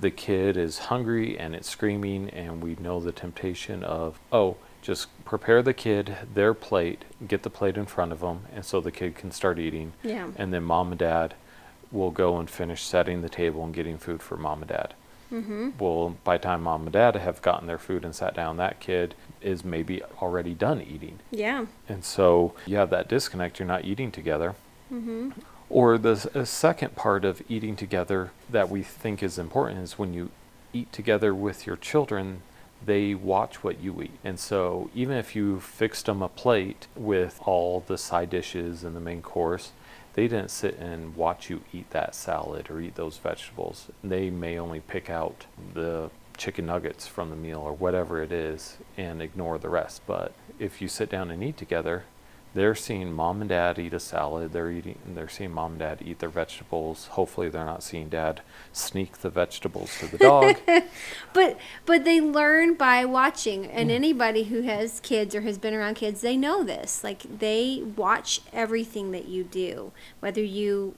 the 0.00 0.10
kid 0.10 0.56
is 0.56 0.78
hungry 0.78 1.38
and 1.38 1.54
it's 1.54 1.68
screaming 1.68 2.30
and 2.30 2.62
we 2.62 2.76
know 2.76 3.00
the 3.00 3.12
temptation 3.12 3.82
of 3.82 4.18
oh 4.32 4.56
just 4.88 5.08
prepare 5.26 5.62
the 5.62 5.74
kid 5.74 6.16
their 6.32 6.54
plate 6.54 7.04
get 7.28 7.42
the 7.42 7.50
plate 7.50 7.76
in 7.76 7.84
front 7.84 8.10
of 8.10 8.20
them 8.20 8.40
and 8.54 8.64
so 8.64 8.80
the 8.80 8.90
kid 8.90 9.14
can 9.14 9.30
start 9.30 9.58
eating 9.58 9.92
Yeah. 10.02 10.28
and 10.36 10.50
then 10.50 10.62
mom 10.64 10.92
and 10.92 10.98
dad 10.98 11.34
will 11.92 12.10
go 12.10 12.38
and 12.38 12.48
finish 12.48 12.82
setting 12.82 13.20
the 13.20 13.28
table 13.28 13.62
and 13.64 13.74
getting 13.74 13.98
food 13.98 14.22
for 14.22 14.36
mom 14.38 14.62
and 14.62 14.70
dad 14.70 14.94
Mm-hmm. 15.30 15.72
well 15.78 16.16
by 16.24 16.38
the 16.38 16.42
time 16.44 16.62
mom 16.62 16.84
and 16.84 16.92
dad 16.92 17.14
have 17.16 17.42
gotten 17.42 17.66
their 17.66 17.76
food 17.76 18.02
and 18.02 18.14
sat 18.14 18.32
down 18.34 18.56
that 18.56 18.80
kid 18.80 19.14
is 19.42 19.62
maybe 19.62 20.02
already 20.22 20.54
done 20.54 20.80
eating 20.80 21.18
Yeah. 21.30 21.66
and 21.86 22.02
so 22.02 22.54
you 22.64 22.76
have 22.78 22.88
that 22.88 23.08
disconnect 23.10 23.58
you're 23.58 23.68
not 23.68 23.84
eating 23.84 24.10
together 24.10 24.54
Mm-hmm. 24.90 25.32
or 25.68 25.98
the 25.98 26.16
second 26.46 26.96
part 26.96 27.26
of 27.26 27.42
eating 27.46 27.76
together 27.76 28.30
that 28.48 28.70
we 28.70 28.82
think 28.82 29.22
is 29.22 29.38
important 29.38 29.80
is 29.80 29.98
when 29.98 30.14
you 30.14 30.30
eat 30.72 30.90
together 30.94 31.34
with 31.34 31.66
your 31.66 31.76
children, 31.76 32.40
they 32.84 33.14
watch 33.14 33.62
what 33.64 33.80
you 33.80 34.02
eat. 34.02 34.18
And 34.24 34.38
so 34.38 34.90
even 34.94 35.16
if 35.16 35.34
you 35.34 35.60
fixed 35.60 36.06
them 36.06 36.22
a 36.22 36.28
plate 36.28 36.86
with 36.96 37.40
all 37.44 37.84
the 37.86 37.98
side 37.98 38.30
dishes 38.30 38.84
and 38.84 38.94
the 38.94 39.00
main 39.00 39.22
course, 39.22 39.72
they 40.14 40.26
didn't 40.26 40.50
sit 40.50 40.76
and 40.78 41.14
watch 41.14 41.48
you 41.48 41.62
eat 41.72 41.90
that 41.90 42.14
salad 42.14 42.70
or 42.70 42.80
eat 42.80 42.96
those 42.96 43.18
vegetables. 43.18 43.88
They 44.02 44.30
may 44.30 44.58
only 44.58 44.80
pick 44.80 45.08
out 45.08 45.46
the 45.74 46.10
chicken 46.36 46.66
nuggets 46.66 47.06
from 47.06 47.30
the 47.30 47.36
meal 47.36 47.60
or 47.60 47.72
whatever 47.72 48.22
it 48.22 48.32
is 48.32 48.78
and 48.96 49.20
ignore 49.20 49.58
the 49.58 49.68
rest. 49.68 50.02
But 50.06 50.32
if 50.58 50.80
you 50.80 50.88
sit 50.88 51.10
down 51.10 51.30
and 51.30 51.42
eat 51.42 51.56
together, 51.56 52.04
they're 52.54 52.74
seeing 52.74 53.12
mom 53.12 53.40
and 53.40 53.48
dad 53.48 53.78
eat 53.78 53.92
a 53.92 54.00
salad. 54.00 54.52
They're 54.52 54.70
eating. 54.70 54.98
They're 55.06 55.28
seeing 55.28 55.52
mom 55.52 55.72
and 55.72 55.80
dad 55.80 56.02
eat 56.04 56.18
their 56.18 56.28
vegetables. 56.28 57.08
Hopefully, 57.08 57.48
they're 57.48 57.64
not 57.64 57.82
seeing 57.82 58.08
dad 58.08 58.40
sneak 58.72 59.18
the 59.18 59.30
vegetables 59.30 59.98
to 59.98 60.06
the 60.06 60.18
dog. 60.18 60.56
but 61.32 61.58
but 61.84 62.04
they 62.04 62.20
learn 62.20 62.74
by 62.74 63.04
watching 63.04 63.66
and 63.66 63.90
mm. 63.90 63.94
anybody 63.94 64.44
who 64.44 64.62
has 64.62 65.00
kids 65.00 65.34
or 65.34 65.42
has 65.42 65.58
been 65.58 65.74
around 65.74 65.94
kids 65.94 66.20
they 66.20 66.36
know 66.36 66.62
this 66.62 67.02
like 67.04 67.38
they 67.38 67.82
watch 67.96 68.40
everything 68.52 69.10
that 69.12 69.28
you 69.28 69.44
do 69.44 69.92
whether 70.20 70.42
you 70.42 70.94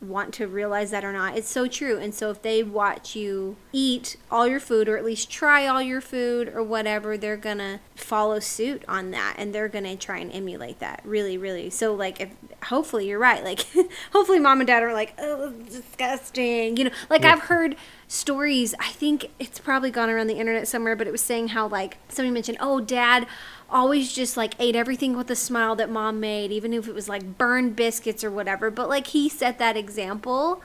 want 0.00 0.34
to 0.34 0.46
realize 0.46 0.90
that 0.90 1.04
or 1.04 1.12
not. 1.12 1.36
It's 1.36 1.48
so 1.48 1.66
true. 1.66 1.98
And 1.98 2.14
so 2.14 2.30
if 2.30 2.42
they 2.42 2.62
watch 2.62 3.16
you 3.16 3.56
eat 3.72 4.16
all 4.30 4.46
your 4.46 4.60
food 4.60 4.88
or 4.88 4.96
at 4.98 5.04
least 5.04 5.30
try 5.30 5.66
all 5.66 5.80
your 5.80 6.00
food 6.02 6.48
or 6.54 6.62
whatever 6.62 7.16
they're 7.16 7.36
gonna 7.36 7.80
follow 7.94 8.38
suit 8.38 8.82
on 8.86 9.10
that 9.12 9.34
and 9.38 9.54
they're 9.54 9.68
gonna 9.68 9.96
try 9.96 10.18
and 10.18 10.30
emulate 10.32 10.78
that. 10.80 11.00
Really 11.04 11.38
really. 11.38 11.70
So 11.70 11.94
like 11.94 12.20
if 12.20 12.30
hopefully 12.64 13.08
you're 13.08 13.18
right. 13.18 13.42
Like 13.42 13.66
hopefully 14.12 14.38
mom 14.38 14.60
and 14.60 14.66
dad 14.66 14.82
are 14.82 14.92
like 14.92 15.14
oh 15.18 15.50
disgusting 15.52 16.76
you 16.76 16.84
know? 16.84 16.90
Like 17.08 17.22
Yeah. 17.22 17.32
i've 17.32 17.40
heard 17.42 17.76
stories 18.08 18.72
i 18.78 18.88
think 18.90 19.30
it's 19.40 19.58
probably 19.58 19.90
gone 19.90 20.08
around 20.08 20.28
the 20.28 20.34
internet 20.38 20.68
somewhere 20.68 20.94
but 20.94 21.08
it 21.08 21.10
was 21.10 21.20
saying 21.20 21.48
how 21.48 21.66
like 21.66 21.98
somebody 22.08 22.32
mentioned 22.32 22.56
oh 22.60 22.80
dad 22.80 23.26
always 23.70 24.12
just 24.12 24.36
like 24.36 24.54
ate 24.58 24.76
everything 24.76 25.16
with 25.16 25.30
a 25.30 25.36
smile 25.36 25.74
that 25.76 25.90
mom 25.90 26.20
made 26.20 26.52
even 26.52 26.72
if 26.72 26.88
it 26.88 26.94
was 26.94 27.08
like 27.08 27.38
burned 27.38 27.76
biscuits 27.76 28.22
or 28.22 28.30
whatever. 28.30 28.70
But 28.70 28.88
like 28.88 29.08
he 29.08 29.28
set 29.28 29.58
that 29.58 29.76
example 29.76 30.62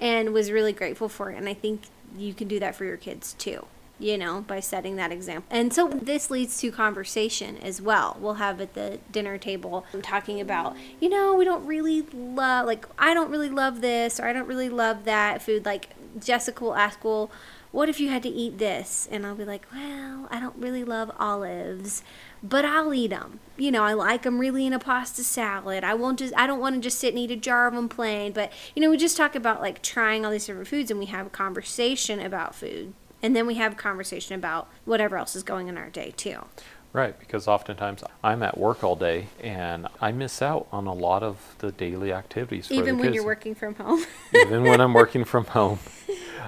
and 0.00 0.32
was 0.32 0.50
really 0.50 0.72
grateful 0.72 1.08
for 1.08 1.30
it. 1.30 1.36
And 1.36 1.48
i 1.48 1.54
think 1.54 1.82
you 2.16 2.34
can 2.34 2.48
do 2.48 2.60
that 2.60 2.74
for 2.74 2.84
your 2.84 2.96
kids 2.98 3.32
too 3.34 3.66
you 4.02 4.18
know 4.18 4.42
by 4.42 4.60
setting 4.60 4.96
that 4.96 5.12
example. 5.12 5.44
And 5.50 5.72
so 5.72 5.88
this 5.88 6.30
leads 6.30 6.58
to 6.58 6.72
conversation 6.72 7.56
as 7.58 7.80
well. 7.80 8.16
We'll 8.20 8.34
have 8.34 8.60
at 8.60 8.74
the 8.74 8.98
dinner 9.10 9.38
table 9.38 9.86
talking 10.02 10.40
about 10.40 10.76
you 11.00 11.08
know 11.08 11.34
we 11.34 11.44
don't 11.44 11.64
really 11.66 12.02
love 12.12 12.66
like 12.66 12.86
i 12.98 13.14
don't 13.14 13.30
really 13.30 13.48
love 13.48 13.80
this 13.80 14.18
or 14.18 14.26
i 14.26 14.32
don't 14.32 14.48
really 14.48 14.68
love 14.68 15.04
that 15.04 15.40
food. 15.40 15.64
Like 15.64 15.90
jessica 16.18 16.64
will 16.64 16.74
ask 16.74 17.02
well 17.04 17.30
what 17.72 17.88
if 17.88 17.98
you 17.98 18.08
had 18.08 18.22
to 18.22 18.28
eat 18.28 18.58
this? 18.58 19.08
And 19.10 19.26
i'll 19.26 19.34
be 19.34 19.44
like 19.44 19.66
well 19.72 20.28
i 20.30 20.38
don't 20.38 20.56
really 20.56 20.84
love 20.84 21.10
olives 21.18 22.02
but 22.42 22.64
i'll 22.64 22.94
eat 22.94 23.08
them 23.08 23.40
you 23.56 23.70
know 23.70 23.82
i 23.82 23.92
like 23.92 24.22
them 24.22 24.38
really 24.38 24.66
in 24.66 24.72
a 24.72 24.78
pasta 24.78 25.24
salad. 25.24 25.84
I 25.84 25.94
won't 25.94 26.18
just 26.18 26.34
i 26.36 26.46
don't 26.46 26.60
want 26.60 26.76
to 26.76 26.80
just 26.80 26.98
sit 26.98 27.10
and 27.10 27.18
eat 27.18 27.30
a 27.30 27.36
jar 27.36 27.66
of 27.66 27.74
them 27.74 27.88
plain 27.88 28.32
but 28.32 28.52
you 28.74 28.82
know 28.82 28.90
we 28.90 28.96
just 28.96 29.16
talk 29.16 29.34
about 29.34 29.60
like 29.60 29.82
trying 29.82 30.24
all 30.24 30.30
these 30.30 30.46
different 30.46 30.68
foods 30.68 30.90
and 30.90 31.00
we 31.00 31.06
have 31.06 31.26
a 31.26 31.30
conversation 31.30 32.20
about 32.20 32.54
food. 32.54 32.92
And 33.22 33.36
then 33.36 33.46
we 33.46 33.54
have 33.54 33.72
a 33.72 33.76
conversation 33.76 34.34
about 34.34 34.68
whatever 34.84 35.16
else 35.16 35.36
is 35.36 35.42
going 35.42 35.68
in 35.68 35.78
our 35.78 35.90
day 35.90 36.12
too. 36.16 36.44
Right, 36.92 37.18
because 37.18 37.48
oftentimes 37.48 38.04
I'm 38.22 38.42
at 38.42 38.58
work 38.58 38.84
all 38.84 38.96
day 38.96 39.28
and 39.40 39.86
I 40.00 40.12
miss 40.12 40.42
out 40.42 40.66
on 40.70 40.86
a 40.86 40.92
lot 40.92 41.22
of 41.22 41.54
the 41.58 41.72
daily 41.72 42.12
activities 42.12 42.66
for 42.66 42.74
even 42.74 42.96
when 42.98 43.06
kids. 43.06 43.14
you're 43.14 43.24
working 43.24 43.54
from 43.54 43.76
home. 43.76 44.04
Even 44.34 44.64
when 44.64 44.80
I'm 44.80 44.92
working 44.92 45.24
from 45.24 45.46
home, 45.46 45.78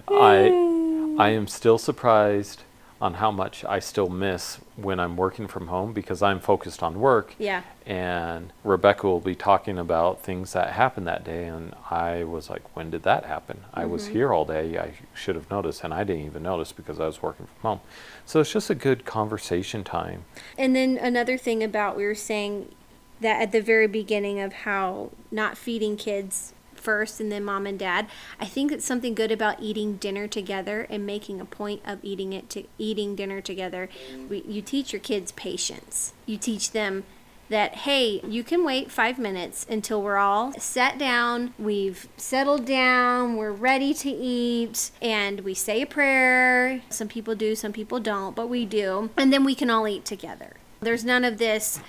I 0.09 0.49
I 1.19 1.31
am 1.31 1.47
still 1.47 1.79
surprised 1.79 2.63
on 3.01 3.15
how 3.15 3.31
much 3.31 3.67
I 3.67 3.81
still 3.81 4.09
miss 4.09 4.61
when 4.77 4.99
I'm 4.99 5.17
working 5.17 5.47
from 5.47 5.67
home 5.67 5.93
because 5.93 6.23
I'm 6.23 6.41
focused 6.41 6.83
on 6.83 6.99
work. 6.99 7.35
yeah 7.39 7.63
And 7.85 8.51
Rebecca 8.63 9.07
will 9.07 9.21
be 9.21 9.35
talking 9.35 9.79
about 9.79 10.23
things 10.23 10.55
that 10.55 10.71
happened 10.73 11.07
that 11.07 11.23
day, 11.23 11.45
and 11.45 11.75
I 11.91 12.25
was 12.25 12.49
like, 12.49 12.63
"When 12.75 12.91
did 12.91 13.03
that 13.03 13.27
happen? 13.27 13.65
I 13.75 13.85
was 13.85 14.05
mm-hmm. 14.05 14.13
here 14.15 14.33
all 14.33 14.47
day. 14.47 14.79
I 14.79 14.95
should 15.13 15.35
have 15.35 15.51
noticed, 15.51 15.85
and 15.85 15.93
I 15.93 16.03
didn't 16.05 16.25
even 16.25 16.43
notice 16.43 16.73
because 16.73 16.99
I 16.99 17.07
was 17.07 17.21
working 17.21 17.47
from 17.47 17.69
home." 17.69 17.81
So 18.25 18.41
it's 18.41 18.53
just 18.53 18.71
a 18.71 18.75
good 18.75 19.05
conversation 19.05 19.85
time. 19.85 20.25
And 20.57 20.75
then 20.75 20.97
another 20.97 21.37
thing 21.37 21.63
about 21.63 21.97
we 21.97 22.07
were 22.07 22.15
saying 22.15 22.75
that 23.21 23.43
at 23.43 23.53
the 23.53 23.61
very 23.61 23.87
beginning 23.87 24.41
of 24.41 24.53
how 24.65 25.11
not 25.31 25.59
feeding 25.59 25.99
kids 25.99 26.54
first 26.85 27.21
and 27.21 27.33
then 27.33 27.45
mom 27.45 27.67
and 27.67 27.79
dad. 27.79 28.07
I 28.39 28.45
think 28.45 28.71
it's 28.71 28.85
something 28.85 29.15
good 29.15 29.33
about 29.33 29.61
eating 29.61 29.97
dinner 29.97 30.29
together 30.29 30.87
and 30.91 31.07
making 31.07 31.41
a 31.41 31.45
point 31.45 31.81
of 31.85 31.99
eating 32.03 32.33
it 32.33 32.51
to 32.51 32.65
eating 32.79 33.17
dinner 33.17 33.41
together. 33.41 33.89
We, 34.29 34.43
you 34.43 34.63
teach 34.63 34.93
your 34.93 35.01
kids 35.01 35.33
patience. 35.33 36.13
You 36.27 36.37
teach 36.37 36.73
them 36.73 37.05
that 37.49 37.75
hey, 37.75 38.21
you 38.27 38.43
can 38.43 38.65
wait 38.65 38.91
5 38.91 39.19
minutes 39.19 39.67
until 39.69 40.01
we're 40.01 40.17
all 40.17 40.53
sat 40.59 40.99
down, 40.99 41.53
we've 41.59 42.09
settled 42.17 42.65
down, 42.65 43.37
we're 43.37 43.53
ready 43.53 43.93
to 43.93 44.11
eat, 44.11 44.91
and 45.03 45.41
we 45.41 45.53
say 45.55 45.83
a 45.83 45.87
prayer. 45.87 46.83
Some 46.89 47.09
people 47.09 47.35
do, 47.35 47.55
some 47.55 47.73
people 47.73 48.01
don't, 48.01 48.35
but 48.35 48.49
we 48.49 48.65
do. 48.65 49.11
And 49.17 49.33
then 49.33 49.45
we 49.45 49.55
can 49.55 49.69
all 49.69 49.87
eat 49.87 50.05
together. 50.05 50.55
There's 50.81 51.05
none 51.05 51.25
of 51.25 51.39
this 51.39 51.81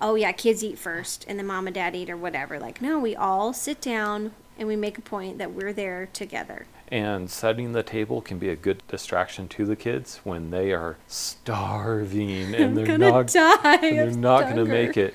oh 0.00 0.14
yeah, 0.14 0.32
kids 0.32 0.64
eat 0.64 0.78
first 0.78 1.24
and 1.28 1.38
then 1.38 1.46
mom 1.46 1.66
and 1.66 1.74
dad 1.74 1.94
eat 1.94 2.10
or 2.10 2.16
whatever. 2.16 2.58
Like, 2.58 2.82
no, 2.82 2.98
we 2.98 3.14
all 3.14 3.52
sit 3.52 3.80
down 3.80 4.32
and 4.58 4.68
we 4.68 4.76
make 4.76 4.98
a 4.98 5.02
point 5.02 5.38
that 5.38 5.52
we're 5.52 5.72
there 5.72 6.08
together. 6.12 6.66
And 6.88 7.30
setting 7.30 7.72
the 7.72 7.82
table 7.82 8.20
can 8.20 8.38
be 8.38 8.48
a 8.50 8.56
good 8.56 8.82
distraction 8.88 9.48
to 9.48 9.64
the 9.64 9.76
kids 9.76 10.20
when 10.22 10.50
they 10.50 10.72
are 10.72 10.96
starving 11.08 12.54
and 12.54 12.76
they're 12.76 12.98
not 12.98 13.28
die 13.28 13.76
and 13.76 13.98
they're 13.98 14.10
not 14.10 14.42
going 14.42 14.56
to 14.56 14.64
make 14.64 14.96
it. 14.96 15.14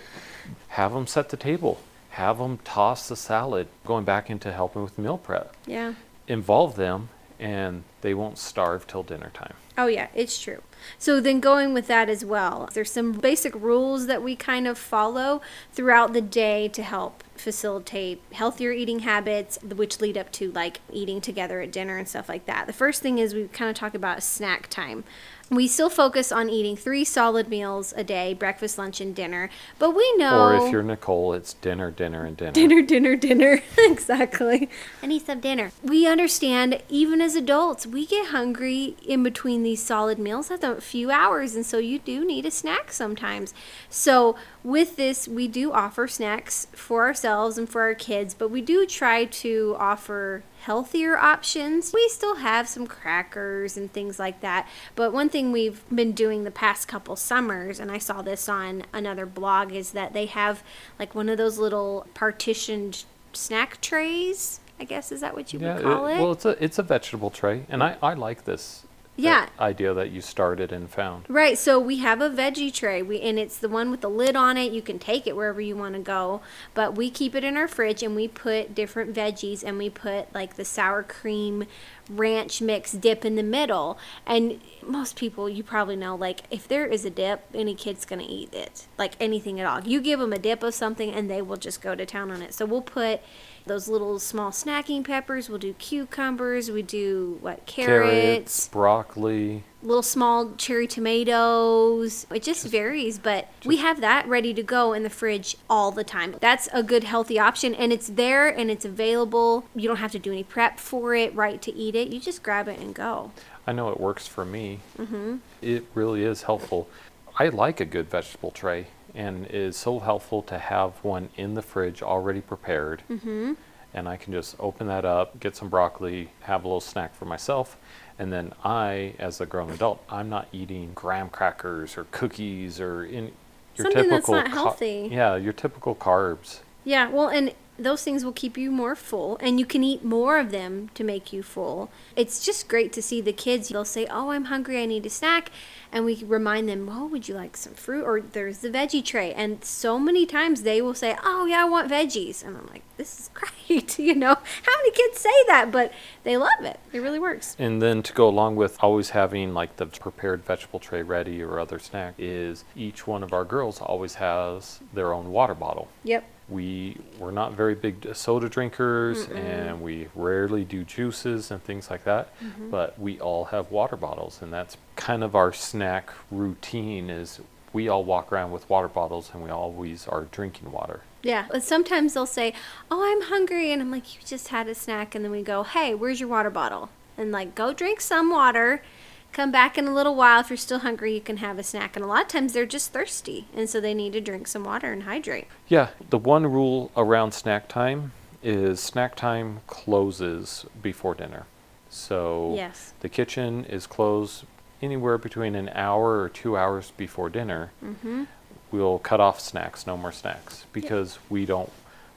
Have 0.69 0.93
them 0.93 1.07
set 1.07 1.29
the 1.29 1.37
table. 1.37 1.79
Have 2.11 2.39
them 2.39 2.57
toss 2.63 3.07
the 3.07 3.15
salad. 3.15 3.67
Going 3.85 4.03
back 4.03 4.29
into 4.29 4.51
helping 4.51 4.83
with 4.83 4.97
meal 4.97 5.17
prep. 5.17 5.55
Yeah. 5.65 5.93
Involve 6.27 6.75
them, 6.75 7.09
and 7.39 7.83
they 8.01 8.13
won't 8.13 8.37
starve 8.37 8.85
till 8.85 9.03
dinner 9.03 9.31
time. 9.33 9.53
Oh 9.77 9.87
yeah, 9.87 10.07
it's 10.13 10.39
true. 10.39 10.61
So 10.97 11.21
then 11.21 11.39
going 11.39 11.73
with 11.73 11.87
that 11.87 12.09
as 12.09 12.25
well, 12.25 12.69
there's 12.73 12.91
some 12.91 13.13
basic 13.13 13.55
rules 13.55 14.07
that 14.07 14.21
we 14.21 14.35
kind 14.35 14.67
of 14.67 14.77
follow 14.77 15.41
throughout 15.71 16.13
the 16.13 16.21
day 16.21 16.67
to 16.69 16.83
help 16.83 17.23
facilitate 17.35 18.21
healthier 18.33 18.71
eating 18.71 18.99
habits 18.99 19.57
which 19.63 20.01
lead 20.01 20.17
up 20.17 20.31
to 20.33 20.51
like 20.51 20.81
eating 20.91 21.21
together 21.21 21.61
at 21.61 21.71
dinner 21.71 21.97
and 21.97 22.07
stuff 22.09 22.27
like 22.27 22.45
that. 22.45 22.67
The 22.67 22.73
first 22.73 23.01
thing 23.01 23.17
is 23.17 23.33
we 23.33 23.47
kind 23.47 23.69
of 23.69 23.75
talk 23.75 23.93
about 23.93 24.21
snack 24.21 24.67
time. 24.67 25.05
We 25.49 25.67
still 25.67 25.89
focus 25.89 26.31
on 26.31 26.49
eating 26.49 26.75
3 26.75 27.03
solid 27.03 27.49
meals 27.49 27.91
a 27.97 28.03
day, 28.03 28.33
breakfast, 28.35 28.77
lunch 28.77 29.01
and 29.01 29.15
dinner, 29.15 29.49
but 29.79 29.95
we 29.95 30.15
know 30.17 30.41
Or 30.41 30.55
if 30.55 30.71
you're 30.71 30.83
Nicole, 30.83 31.33
it's 31.33 31.53
dinner, 31.53 31.89
dinner, 31.89 32.23
and 32.25 32.37
dinner. 32.37 32.51
dinner, 32.51 32.81
dinner, 32.83 33.15
dinner. 33.15 33.63
exactly. 33.77 34.69
I 35.01 35.07
need 35.07 35.25
some 35.25 35.39
dinner. 35.39 35.71
We 35.83 36.05
understand, 36.05 36.81
even 36.87 37.19
as 37.19 37.35
adults, 37.35 37.87
we 37.87 38.05
get 38.05 38.27
hungry 38.27 38.95
in 39.03 39.23
between 39.23 39.63
these 39.63 39.81
solid 39.81 40.19
meals 40.19 40.51
after 40.51 40.71
a 40.75 40.81
few 40.81 41.09
hours, 41.09 41.55
and 41.55 41.65
so 41.65 41.79
you 41.79 41.97
do 41.97 42.23
need 42.23 42.45
a 42.45 42.51
snack 42.51 42.91
sometimes. 42.91 43.53
So, 43.89 44.35
with 44.63 44.97
this, 44.97 45.27
we 45.27 45.47
do 45.47 45.71
offer 45.71 46.07
snacks 46.07 46.67
for 46.73 47.05
ourselves 47.05 47.57
and 47.57 47.69
for 47.69 47.81
our 47.81 47.93
kids, 47.93 48.33
but 48.33 48.49
we 48.49 48.61
do 48.61 48.85
try 48.85 49.25
to 49.25 49.75
offer 49.79 50.43
healthier 50.61 51.17
options. 51.17 51.93
We 51.93 52.09
still 52.09 52.35
have 52.35 52.67
some 52.67 52.85
crackers 52.85 53.77
and 53.77 53.91
things 53.91 54.19
like 54.19 54.41
that. 54.41 54.67
But 54.95 55.13
one 55.13 55.29
thing 55.29 55.51
we've 55.51 55.81
been 55.93 56.11
doing 56.11 56.43
the 56.43 56.51
past 56.51 56.87
couple 56.87 57.15
summers, 57.15 57.79
and 57.79 57.89
I 57.89 57.97
saw 57.99 58.21
this 58.21 58.49
on 58.49 58.83
another 58.91 59.25
blog, 59.25 59.71
is 59.71 59.91
that 59.91 60.13
they 60.13 60.25
have 60.25 60.61
like 60.97 61.15
one 61.15 61.29
of 61.29 61.37
those 61.37 61.57
little 61.57 62.05
partitioned 62.13 63.05
snack 63.31 63.79
trays. 63.79 64.59
I 64.79 64.83
guess 64.83 65.11
is 65.11 65.21
that 65.21 65.35
what 65.35 65.53
you 65.53 65.59
yeah, 65.59 65.75
would 65.75 65.83
call 65.83 66.07
it? 66.07 66.15
Yeah, 66.15 66.21
well, 66.21 66.31
it's 66.31 66.45
a 66.45 66.63
it's 66.63 66.79
a 66.79 66.83
vegetable 66.83 67.29
tray, 67.29 67.65
and 67.69 67.83
I 67.83 67.97
I 68.01 68.13
like 68.13 68.45
this. 68.45 68.85
Yeah. 69.23 69.49
idea 69.59 69.93
that 69.93 70.11
you 70.11 70.21
started 70.21 70.71
and 70.71 70.89
found. 70.89 71.25
Right, 71.27 71.57
so 71.57 71.79
we 71.79 71.97
have 71.99 72.21
a 72.21 72.29
veggie 72.29 72.73
tray, 72.73 73.01
we 73.01 73.21
and 73.21 73.37
it's 73.39 73.57
the 73.57 73.69
one 73.69 73.91
with 73.91 74.01
the 74.01 74.09
lid 74.09 74.35
on 74.35 74.57
it. 74.57 74.71
You 74.71 74.81
can 74.81 74.99
take 74.99 75.27
it 75.27 75.35
wherever 75.35 75.61
you 75.61 75.75
want 75.75 75.95
to 75.95 76.01
go, 76.01 76.41
but 76.73 76.95
we 76.95 77.09
keep 77.09 77.35
it 77.35 77.43
in 77.43 77.57
our 77.57 77.67
fridge 77.67 78.03
and 78.03 78.15
we 78.15 78.27
put 78.27 78.73
different 78.73 79.13
veggies 79.13 79.63
and 79.63 79.77
we 79.77 79.89
put 79.89 80.33
like 80.33 80.55
the 80.55 80.65
sour 80.65 81.03
cream 81.03 81.65
ranch 82.09 82.61
mix 82.61 82.91
dip 82.91 83.23
in 83.23 83.35
the 83.35 83.43
middle. 83.43 83.97
And 84.25 84.59
most 84.85 85.15
people, 85.15 85.49
you 85.49 85.63
probably 85.63 85.95
know, 85.95 86.15
like 86.15 86.41
if 86.49 86.67
there 86.67 86.85
is 86.85 87.05
a 87.05 87.09
dip, 87.09 87.45
any 87.53 87.75
kid's 87.75 88.05
gonna 88.05 88.25
eat 88.27 88.53
it, 88.53 88.87
like 88.97 89.13
anything 89.19 89.59
at 89.59 89.65
all. 89.65 89.81
You 89.87 90.01
give 90.01 90.19
them 90.19 90.33
a 90.33 90.39
dip 90.39 90.63
of 90.63 90.73
something 90.73 91.11
and 91.13 91.29
they 91.29 91.41
will 91.41 91.57
just 91.57 91.81
go 91.81 91.95
to 91.95 92.05
town 92.05 92.31
on 92.31 92.41
it. 92.41 92.53
So 92.53 92.65
we'll 92.65 92.81
put 92.81 93.21
those 93.69 93.87
little 93.87 94.19
small 94.19 94.51
snacking 94.51 95.05
peppers. 95.05 95.47
We'll 95.47 95.59
do 95.59 95.71
cucumbers. 95.73 96.69
We 96.69 96.81
do 96.81 97.37
what 97.39 97.65
carrots 97.65 98.67
broccoli. 98.67 99.63
little 99.81 100.03
small 100.03 100.51
cherry 100.57 100.87
tomatoes. 100.87 102.27
It 102.33 102.43
just 102.43 102.67
varies, 102.67 103.17
but 103.17 103.47
we 103.63 103.77
have 103.77 104.01
that 104.01 104.27
ready 104.27 104.53
to 104.53 104.63
go 104.63 104.91
in 104.91 105.03
the 105.03 105.09
fridge 105.09 105.55
all 105.69 105.91
the 105.91 106.03
time. 106.03 106.35
That's 106.41 106.67
a 106.73 106.83
good 106.83 107.05
healthy 107.05 107.39
option 107.39 107.73
and 107.73 107.93
it's 107.93 108.07
there 108.09 108.49
and 108.49 108.69
it's 108.69 108.83
available. 108.83 109.63
You 109.73 109.87
don't 109.87 109.97
have 109.97 110.11
to 110.11 110.19
do 110.19 110.31
any 110.31 110.43
prep 110.43 110.79
for 110.79 111.15
it, 111.15 111.33
right 111.33 111.61
to 111.61 111.73
eat 111.73 111.95
it. 111.95 112.09
You 112.09 112.19
just 112.19 112.43
grab 112.43 112.67
it 112.67 112.79
and 112.79 112.93
go. 112.93 113.31
I 113.65 113.71
know 113.71 113.89
it 113.89 113.99
works 113.99 114.27
for 114.27 114.43
me. 114.43 114.79
Mm-hmm. 114.97 115.37
It 115.61 115.85
really 115.93 116.23
is 116.23 116.41
helpful. 116.43 116.89
I 117.37 117.47
like 117.49 117.79
a 117.79 117.85
good 117.85 118.09
vegetable 118.09 118.51
tray, 118.51 118.87
and 119.15 119.45
it 119.45 119.55
is 119.55 119.77
so 119.77 119.99
helpful 119.99 120.41
to 120.43 120.57
have 120.57 120.93
one 121.03 121.29
in 121.35 121.53
the 121.53 121.61
fridge 121.61 122.01
already 122.01 122.41
prepared. 122.41 123.03
Mm-hmm. 123.09 123.53
And 123.93 124.07
I 124.07 124.17
can 124.17 124.33
just 124.33 124.55
open 124.59 124.87
that 124.87 125.03
up, 125.03 125.39
get 125.39 125.55
some 125.55 125.67
broccoli, 125.67 126.29
have 126.41 126.63
a 126.63 126.67
little 126.67 126.79
snack 126.79 127.15
for 127.15 127.25
myself, 127.25 127.75
and 128.19 128.31
then 128.31 128.53
I, 128.63 129.15
as 129.17 129.41
a 129.41 129.45
grown 129.45 129.71
adult, 129.71 130.03
I'm 130.09 130.29
not 130.29 130.47
eating 130.51 130.91
graham 130.93 131.29
crackers 131.29 131.97
or 131.97 132.03
cookies 132.11 132.79
or 132.79 133.05
in. 133.05 133.31
Something 133.75 134.09
that's 134.09 134.27
not 134.27 134.51
ca- 134.51 134.75
yeah, 134.81 135.37
your 135.37 135.53
typical 135.53 135.95
carbs. 135.95 136.59
Yeah, 136.83 137.09
well, 137.09 137.29
and 137.29 137.53
those 137.83 138.03
things 138.03 138.23
will 138.25 138.31
keep 138.33 138.57
you 138.57 138.71
more 138.71 138.95
full, 138.95 139.37
and 139.41 139.59
you 139.59 139.65
can 139.65 139.83
eat 139.83 140.03
more 140.03 140.37
of 140.37 140.51
them 140.51 140.89
to 140.95 141.03
make 141.03 141.31
you 141.33 141.41
full. 141.43 141.89
It's 142.15 142.45
just 142.45 142.67
great 142.67 142.91
to 142.93 143.01
see 143.01 143.21
the 143.21 143.33
kids. 143.33 143.69
They'll 143.69 143.85
say, 143.85 144.07
Oh, 144.11 144.29
I'm 144.31 144.45
hungry, 144.45 144.81
I 144.81 144.85
need 144.85 145.05
a 145.05 145.09
snack. 145.09 145.51
And 145.91 146.05
we 146.05 146.23
remind 146.23 146.69
them, 146.69 146.89
Oh, 146.91 147.07
would 147.07 147.27
you 147.27 147.35
like 147.35 147.57
some 147.57 147.73
fruit? 147.73 148.03
Or 148.03 148.21
there's 148.21 148.59
the 148.59 148.69
veggie 148.69 149.03
tray. 149.03 149.33
And 149.33 149.63
so 149.63 149.97
many 149.97 150.25
times 150.25 150.61
they 150.63 150.81
will 150.81 150.93
say, 150.93 151.15
Oh, 151.23 151.45
yeah, 151.45 151.61
I 151.61 151.65
want 151.65 151.89
veggies. 151.89 152.43
And 152.45 152.57
I'm 152.57 152.67
like, 152.67 152.83
This 152.97 153.19
is 153.19 153.29
great. 153.33 153.97
you 153.97 154.15
know, 154.15 154.35
how 154.35 154.77
many 154.77 154.91
kids 154.91 155.19
say 155.19 155.29
that? 155.47 155.71
But 155.71 155.91
they 156.23 156.37
love 156.37 156.61
it. 156.61 156.79
It 156.93 156.99
really 156.99 157.19
works. 157.19 157.55
And 157.59 157.81
then 157.81 158.03
to 158.03 158.13
go 158.13 158.27
along 158.27 158.55
with 158.55 158.77
always 158.83 159.11
having 159.11 159.53
like 159.53 159.77
the 159.77 159.85
prepared 159.85 160.43
vegetable 160.45 160.79
tray 160.79 161.01
ready 161.01 161.41
or 161.41 161.59
other 161.59 161.79
snack 161.79 162.15
is 162.17 162.65
each 162.75 163.07
one 163.07 163.23
of 163.23 163.33
our 163.33 163.45
girls 163.45 163.79
always 163.81 164.15
has 164.15 164.79
their 164.93 165.13
own 165.13 165.31
water 165.31 165.55
bottle. 165.55 165.87
Yep. 166.03 166.23
We 166.49 166.97
we're 167.19 167.31
not 167.31 167.53
very 167.53 167.75
big 167.75 168.07
soda 168.13 168.49
drinkers 168.49 169.27
and 169.29 169.81
we 169.81 170.07
rarely 170.15 170.63
do 170.63 170.83
juices 170.83 171.51
and 171.51 171.63
things 171.63 171.89
like 171.89 172.03
that 172.03 172.37
mm-hmm. 172.39 172.69
but 172.69 172.97
we 172.99 173.19
all 173.19 173.45
have 173.45 173.69
water 173.71 173.95
bottles 173.95 174.41
and 174.41 174.51
that's 174.51 174.77
kind 174.95 175.23
of 175.23 175.35
our 175.35 175.53
snack 175.53 176.09
routine 176.31 177.09
is 177.09 177.39
we 177.71 177.87
all 177.87 178.03
walk 178.03 178.31
around 178.31 178.51
with 178.51 178.67
water 178.69 178.87
bottles 178.87 179.31
and 179.33 179.43
we 179.43 179.49
always 179.49 180.07
are 180.07 180.23
drinking 180.31 180.71
water 180.71 181.01
Yeah. 181.21 181.47
Sometimes 181.59 182.13
they'll 182.13 182.25
say, 182.25 182.53
Oh, 182.89 183.03
I'm 183.03 183.29
hungry. 183.29 183.71
And 183.71 183.81
I'm 183.81 183.91
like, 183.91 184.15
You 184.15 184.21
just 184.25 184.49
had 184.49 184.67
a 184.67 184.75
snack. 184.75 185.15
And 185.15 185.23
then 185.23 185.31
we 185.31 185.41
go, 185.43 185.63
Hey, 185.63 185.93
where's 185.93 186.19
your 186.19 186.29
water 186.29 186.49
bottle? 186.49 186.89
And 187.17 187.31
like, 187.31 187.55
go 187.55 187.73
drink 187.73 187.99
some 187.99 188.29
water. 188.29 188.81
Come 189.31 189.51
back 189.51 189.77
in 189.77 189.87
a 189.87 189.93
little 189.93 190.15
while. 190.15 190.41
If 190.41 190.49
you're 190.49 190.57
still 190.57 190.79
hungry, 190.79 191.13
you 191.13 191.21
can 191.21 191.37
have 191.37 191.57
a 191.59 191.63
snack. 191.63 191.95
And 191.95 192.03
a 192.03 192.07
lot 192.07 192.23
of 192.23 192.27
times 192.27 192.53
they're 192.53 192.65
just 192.65 192.91
thirsty. 192.91 193.47
And 193.55 193.69
so 193.69 193.79
they 193.79 193.93
need 193.93 194.13
to 194.13 194.21
drink 194.21 194.47
some 194.47 194.63
water 194.63 194.91
and 194.91 195.03
hydrate. 195.03 195.47
yeah 195.67 195.89
the 196.09 196.17
one 196.17 196.45
rule 196.47 196.91
around 196.97 197.31
snack 197.33 197.67
time 197.67 198.11
is 198.41 198.79
snack 198.79 199.15
time 199.15 199.59
closes 199.67 200.65
before 200.81 201.13
dinner 201.13 201.45
so 201.89 202.53
Yes. 202.55 202.93
the 203.01 203.09
kitchen 203.09 203.65
is 203.65 203.85
closed 203.85 204.45
anywhere 204.81 205.17
between 205.17 205.55
an 205.55 205.69
hour 205.75 206.21
or 206.21 206.29
two 206.29 206.55
hours 206.57 206.91
before 206.97 207.29
dinner 207.29 207.71
Mm-hmm. 207.83 208.23
we'll 208.71 208.99
cut 208.99 209.19
off 209.19 209.39
snacks, 209.39 209.85
no 209.85 209.95
more 209.97 210.11
snacks, 210.11 210.65
because 210.73 211.19
we 211.29 211.45
don't 211.45 211.71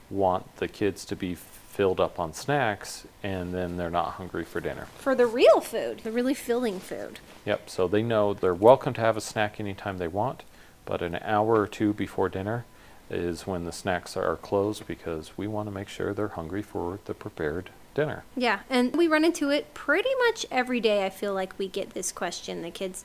want 0.09 0.55
the 0.57 0.67
kids 0.67 1.03
to 1.05 1.15
be 1.15 1.35
filled 1.73 1.99
up 1.99 2.19
on 2.19 2.31
snacks 2.33 3.07
and 3.23 3.51
then 3.51 3.77
they're 3.77 3.89
not 3.89 4.11
hungry 4.11 4.45
for 4.45 4.61
dinner. 4.61 4.87
For 4.99 5.15
the 5.15 5.25
real 5.25 5.59
food, 5.59 6.01
the 6.03 6.11
really 6.11 6.35
filling 6.35 6.79
food. 6.79 7.19
Yep, 7.45 7.67
so 7.67 7.87
they 7.87 8.03
know 8.03 8.35
they're 8.35 8.53
welcome 8.53 8.93
to 8.93 9.01
have 9.01 9.17
a 9.17 9.21
snack 9.21 9.59
anytime 9.59 9.97
they 9.97 10.07
want, 10.07 10.43
but 10.85 11.01
an 11.01 11.15
hour 11.23 11.59
or 11.59 11.67
two 11.67 11.91
before 11.91 12.29
dinner 12.29 12.65
is 13.09 13.47
when 13.47 13.65
the 13.65 13.71
snacks 13.71 14.15
are 14.15 14.35
closed 14.37 14.85
because 14.85 15.35
we 15.35 15.47
want 15.47 15.67
to 15.67 15.73
make 15.73 15.89
sure 15.89 16.13
they're 16.13 16.27
hungry 16.29 16.61
for 16.61 16.99
the 17.05 17.13
prepared 17.15 17.71
dinner. 17.95 18.23
Yeah, 18.35 18.59
and 18.69 18.95
we 18.95 19.07
run 19.07 19.25
into 19.25 19.49
it 19.49 19.73
pretty 19.73 20.13
much 20.27 20.45
every 20.51 20.79
day. 20.79 21.05
I 21.05 21.09
feel 21.09 21.33
like 21.33 21.57
we 21.57 21.67
get 21.67 21.91
this 21.91 22.11
question. 22.11 22.61
The 22.61 22.71
kids, 22.71 23.03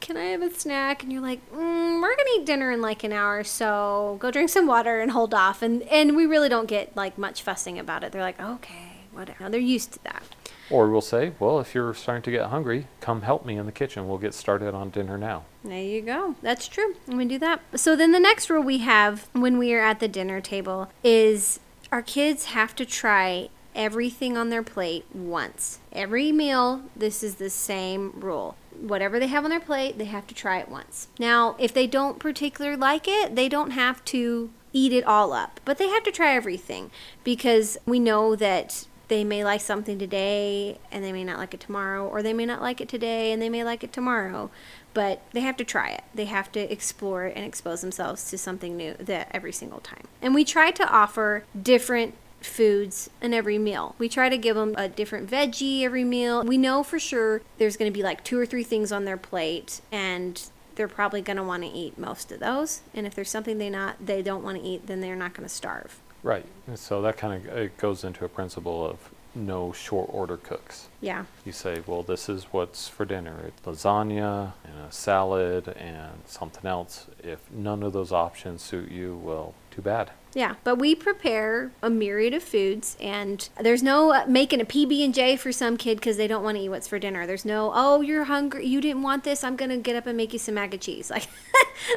can 0.00 0.16
I 0.16 0.26
have 0.26 0.42
a 0.42 0.52
snack? 0.52 1.02
And 1.02 1.12
you're 1.12 1.22
like, 1.22 1.40
mm, 1.52 2.00
we're 2.00 2.16
gonna 2.16 2.30
eat 2.38 2.46
dinner 2.46 2.70
in 2.70 2.80
like 2.80 3.04
an 3.04 3.12
hour, 3.12 3.44
so 3.44 4.16
go 4.20 4.30
drink 4.30 4.50
some 4.50 4.66
water 4.66 5.00
and 5.00 5.10
hold 5.10 5.34
off. 5.34 5.62
And 5.62 5.82
and 5.84 6.16
we 6.16 6.26
really 6.26 6.48
don't 6.48 6.66
get 6.66 6.96
like 6.96 7.18
much 7.18 7.42
fussing 7.42 7.78
about 7.78 8.04
it. 8.04 8.12
They're 8.12 8.22
like, 8.22 8.40
okay, 8.40 8.96
whatever. 9.12 9.44
Now, 9.44 9.48
they're 9.50 9.60
used 9.60 9.92
to 9.92 10.04
that. 10.04 10.22
Or 10.68 10.88
we'll 10.88 11.00
say, 11.00 11.32
well, 11.38 11.60
if 11.60 11.74
you're 11.74 11.94
starting 11.94 12.22
to 12.22 12.30
get 12.30 12.46
hungry, 12.46 12.88
come 13.00 13.22
help 13.22 13.46
me 13.46 13.56
in 13.56 13.66
the 13.66 13.72
kitchen. 13.72 14.08
We'll 14.08 14.18
get 14.18 14.34
started 14.34 14.74
on 14.74 14.90
dinner 14.90 15.16
now. 15.16 15.44
There 15.62 15.80
you 15.80 16.02
go. 16.02 16.34
That's 16.42 16.66
true. 16.66 16.96
We 17.06 17.24
do 17.24 17.38
that. 17.38 17.60
So 17.76 17.94
then 17.94 18.12
the 18.12 18.20
next 18.20 18.50
rule 18.50 18.62
we 18.62 18.78
have 18.78 19.28
when 19.32 19.58
we 19.58 19.72
are 19.74 19.80
at 19.80 20.00
the 20.00 20.08
dinner 20.08 20.40
table 20.40 20.90
is 21.04 21.60
our 21.92 22.02
kids 22.02 22.46
have 22.46 22.74
to 22.76 22.84
try 22.84 23.48
everything 23.76 24.36
on 24.36 24.48
their 24.48 24.62
plate 24.62 25.04
once. 25.14 25.78
Every 25.92 26.32
meal, 26.32 26.82
this 26.96 27.22
is 27.22 27.36
the 27.36 27.50
same 27.50 28.12
rule. 28.16 28.56
Whatever 28.80 29.18
they 29.18 29.26
have 29.26 29.44
on 29.44 29.50
their 29.50 29.60
plate, 29.60 29.98
they 29.98 30.04
have 30.06 30.26
to 30.26 30.34
try 30.34 30.58
it 30.58 30.68
once. 30.68 31.08
Now, 31.18 31.56
if 31.58 31.72
they 31.72 31.86
don't 31.86 32.18
particularly 32.18 32.76
like 32.76 33.06
it, 33.06 33.36
they 33.36 33.48
don't 33.48 33.70
have 33.70 34.04
to 34.06 34.50
eat 34.72 34.92
it 34.92 35.04
all 35.04 35.32
up, 35.32 35.60
but 35.64 35.78
they 35.78 35.88
have 35.88 36.02
to 36.04 36.12
try 36.12 36.34
everything 36.34 36.90
because 37.24 37.78
we 37.86 37.98
know 37.98 38.36
that 38.36 38.86
they 39.08 39.24
may 39.24 39.44
like 39.44 39.60
something 39.60 39.98
today 39.98 40.78
and 40.90 41.04
they 41.04 41.12
may 41.12 41.24
not 41.24 41.38
like 41.38 41.54
it 41.54 41.60
tomorrow, 41.60 42.06
or 42.06 42.22
they 42.22 42.32
may 42.32 42.44
not 42.44 42.60
like 42.60 42.80
it 42.80 42.88
today 42.88 43.32
and 43.32 43.40
they 43.40 43.48
may 43.48 43.64
like 43.64 43.84
it 43.84 43.92
tomorrow. 43.92 44.50
But 44.94 45.22
they 45.32 45.40
have 45.40 45.56
to 45.58 45.64
try 45.64 45.90
it. 45.90 46.04
They 46.14 46.24
have 46.24 46.50
to 46.52 46.72
explore 46.72 47.26
it 47.26 47.36
and 47.36 47.44
expose 47.44 47.82
themselves 47.82 48.30
to 48.30 48.38
something 48.38 48.76
new 48.76 48.94
that 48.94 49.28
every 49.30 49.52
single 49.52 49.80
time. 49.80 50.04
And 50.22 50.34
we 50.34 50.44
try 50.44 50.70
to 50.70 50.88
offer 50.88 51.44
different 51.60 52.14
foods 52.46 53.10
in 53.20 53.34
every 53.34 53.58
meal. 53.58 53.94
We 53.98 54.08
try 54.08 54.28
to 54.28 54.38
give 54.38 54.56
them 54.56 54.74
a 54.76 54.88
different 54.88 55.30
veggie 55.30 55.82
every 55.82 56.04
meal. 56.04 56.42
We 56.44 56.58
know 56.58 56.82
for 56.82 56.98
sure 56.98 57.42
there's 57.58 57.76
going 57.76 57.90
to 57.90 57.96
be 57.96 58.02
like 58.02 58.24
two 58.24 58.38
or 58.38 58.46
three 58.46 58.64
things 58.64 58.92
on 58.92 59.04
their 59.04 59.16
plate 59.16 59.80
and 59.92 60.40
they're 60.76 60.88
probably 60.88 61.22
going 61.22 61.38
to 61.38 61.42
want 61.42 61.62
to 61.62 61.68
eat 61.68 61.98
most 61.98 62.30
of 62.30 62.40
those. 62.40 62.82
And 62.94 63.06
if 63.06 63.14
there's 63.14 63.30
something 63.30 63.58
they 63.58 63.70
not 63.70 64.04
they 64.04 64.22
don't 64.22 64.44
want 64.44 64.58
to 64.58 64.64
eat, 64.64 64.86
then 64.86 65.00
they're 65.00 65.16
not 65.16 65.34
going 65.34 65.48
to 65.48 65.54
starve. 65.54 65.98
Right. 66.22 66.46
So 66.74 67.02
that 67.02 67.16
kind 67.16 67.46
of 67.46 67.56
it 67.56 67.76
goes 67.78 68.04
into 68.04 68.24
a 68.24 68.28
principle 68.28 68.86
of 68.86 68.98
no 69.36 69.72
short 69.72 70.08
order 70.12 70.36
cooks. 70.36 70.88
Yeah. 71.00 71.26
You 71.44 71.52
say, 71.52 71.82
well, 71.86 72.02
this 72.02 72.28
is 72.28 72.44
what's 72.44 72.88
for 72.88 73.04
dinner. 73.04 73.44
It's 73.46 73.60
lasagna 73.66 74.54
and 74.64 74.78
a 74.88 74.92
salad 74.92 75.68
and 75.68 76.22
something 76.26 76.66
else. 76.66 77.06
If 77.22 77.50
none 77.50 77.82
of 77.82 77.92
those 77.92 78.12
options 78.12 78.62
suit 78.62 78.90
you, 78.90 79.16
well, 79.16 79.54
too 79.70 79.82
bad. 79.82 80.10
Yeah, 80.36 80.56
but 80.64 80.76
we 80.76 80.94
prepare 80.94 81.72
a 81.80 81.88
myriad 81.88 82.34
of 82.34 82.42
foods, 82.42 82.94
and 83.00 83.48
there's 83.58 83.82
no 83.82 84.12
uh, 84.12 84.26
making 84.28 84.60
a 84.60 84.66
PB 84.66 85.02
and 85.02 85.14
J 85.14 85.34
for 85.34 85.50
some 85.50 85.78
kid 85.78 85.94
because 85.94 86.18
they 86.18 86.26
don't 86.26 86.44
want 86.44 86.58
to 86.58 86.62
eat 86.62 86.68
what's 86.68 86.86
for 86.86 86.98
dinner. 86.98 87.26
There's 87.26 87.46
no, 87.46 87.72
oh, 87.74 88.02
you're 88.02 88.24
hungry, 88.24 88.66
you 88.66 88.82
didn't 88.82 89.00
want 89.00 89.24
this. 89.24 89.42
I'm 89.42 89.56
gonna 89.56 89.78
get 89.78 89.96
up 89.96 90.06
and 90.06 90.14
make 90.14 90.34
you 90.34 90.38
some 90.38 90.56
mac 90.56 90.74
and 90.74 90.82
cheese. 90.82 91.10
Like 91.16 91.26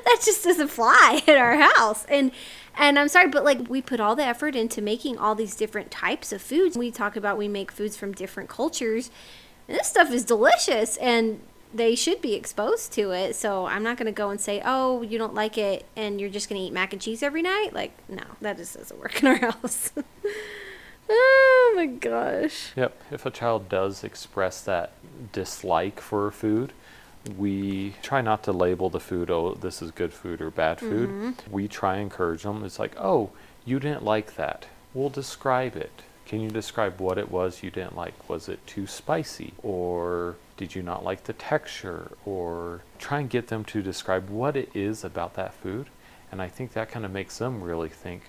that 0.06 0.22
just 0.24 0.44
doesn't 0.46 0.70
fly 0.70 1.22
at 1.28 1.38
our 1.38 1.56
house. 1.56 2.06
And 2.06 2.32
and 2.78 2.98
I'm 2.98 3.10
sorry, 3.10 3.28
but 3.28 3.44
like 3.44 3.68
we 3.68 3.82
put 3.82 4.00
all 4.00 4.16
the 4.16 4.24
effort 4.24 4.56
into 4.56 4.82
making 4.82 5.18
all 5.18 5.36
these 5.36 5.54
different 5.54 5.92
types 5.92 6.32
of 6.32 6.42
foods. 6.42 6.78
We 6.78 6.92
talk 6.92 7.18
about 7.18 7.38
we 7.38 7.50
make 7.50 7.74
foods 7.74 7.98
from 7.98 8.14
different 8.14 8.48
cultures, 8.48 9.12
and 9.68 9.78
this 9.78 9.88
stuff 9.88 10.12
is 10.12 10.24
delicious 10.24 10.96
and 10.96 11.42
they 11.74 11.96
should 11.96 12.22
be 12.22 12.34
exposed 12.34 12.92
to 12.94 13.12
it. 13.12 13.36
So 13.36 13.66
I'm 13.66 13.84
not 13.84 13.98
going 13.98 14.08
to 14.08 14.12
go 14.12 14.30
and 14.30 14.42
say, 14.42 14.62
oh, 14.66 15.02
you 15.02 15.18
don't 15.18 15.34
like 15.34 15.58
it 15.58 15.86
and 15.96 16.20
you're 16.20 16.30
just 16.30 16.50
going 16.50 16.60
to 16.60 16.68
eat 16.68 16.74
mac 16.74 16.94
and 16.94 17.02
cheese 17.02 17.22
every 17.22 17.42
night. 17.42 17.70
Like, 17.74 17.92
no, 18.10 18.24
that 18.42 18.58
just 18.58 18.78
doesn't 18.78 19.00
work 19.00 19.22
in 19.22 19.28
our 19.28 19.36
house. 19.52 19.92
oh 21.10 21.74
my 21.76 21.86
gosh. 21.86 22.72
Yep. 22.76 23.02
If 23.12 23.26
a 23.26 23.32
child 23.32 23.70
does 23.70 24.04
express 24.04 24.62
that 24.62 24.94
dislike 25.32 26.00
for 26.00 26.32
food, 26.32 26.74
we 27.38 27.96
try 28.02 28.22
not 28.22 28.44
to 28.44 28.52
label 28.52 28.90
the 28.90 29.00
food, 29.00 29.30
oh, 29.30 29.54
this 29.54 29.82
is 29.82 29.92
good 29.92 30.14
food 30.14 30.42
or 30.42 30.50
bad 30.50 30.80
food. 30.80 31.10
Mm-hmm. 31.10 31.52
We 31.52 31.68
try 31.68 31.96
and 31.96 32.04
encourage 32.04 32.44
them. 32.44 32.64
It's 32.64 32.80
like, 32.80 32.96
oh, 32.98 33.32
you 33.66 33.80
didn't 33.80 34.04
like 34.04 34.36
that. 34.36 34.66
We'll 34.94 35.10
describe 35.10 35.76
it. 35.76 35.92
Can 36.26 36.42
you 36.42 36.50
describe 36.50 37.00
what 37.00 37.18
it 37.18 37.30
was 37.30 37.64
you 37.64 37.72
didn't 37.72 37.96
like? 37.96 38.30
Was 38.30 38.50
it 38.50 38.66
too 38.66 38.88
spicy? 38.88 39.54
Or 39.64 40.36
did 40.60 40.76
you 40.76 40.84
not 40.84 41.06
like 41.06 41.24
the 41.24 41.32
texture? 41.32 42.12
Or 42.26 42.82
try 43.00 43.22
and 43.22 43.30
get 43.30 43.48
them 43.48 43.64
to 43.66 43.82
describe 43.82 44.30
what 44.30 44.58
it 44.58 44.70
is 44.76 45.06
about 45.06 45.36
that 45.36 45.54
food. 45.54 45.88
And 46.34 46.42
I 46.42 46.50
think 46.50 46.74
that 46.74 46.92
kind 46.92 47.06
of 47.06 47.12
makes 47.12 47.38
them 47.38 47.64
really 47.64 47.88
think, 47.88 48.24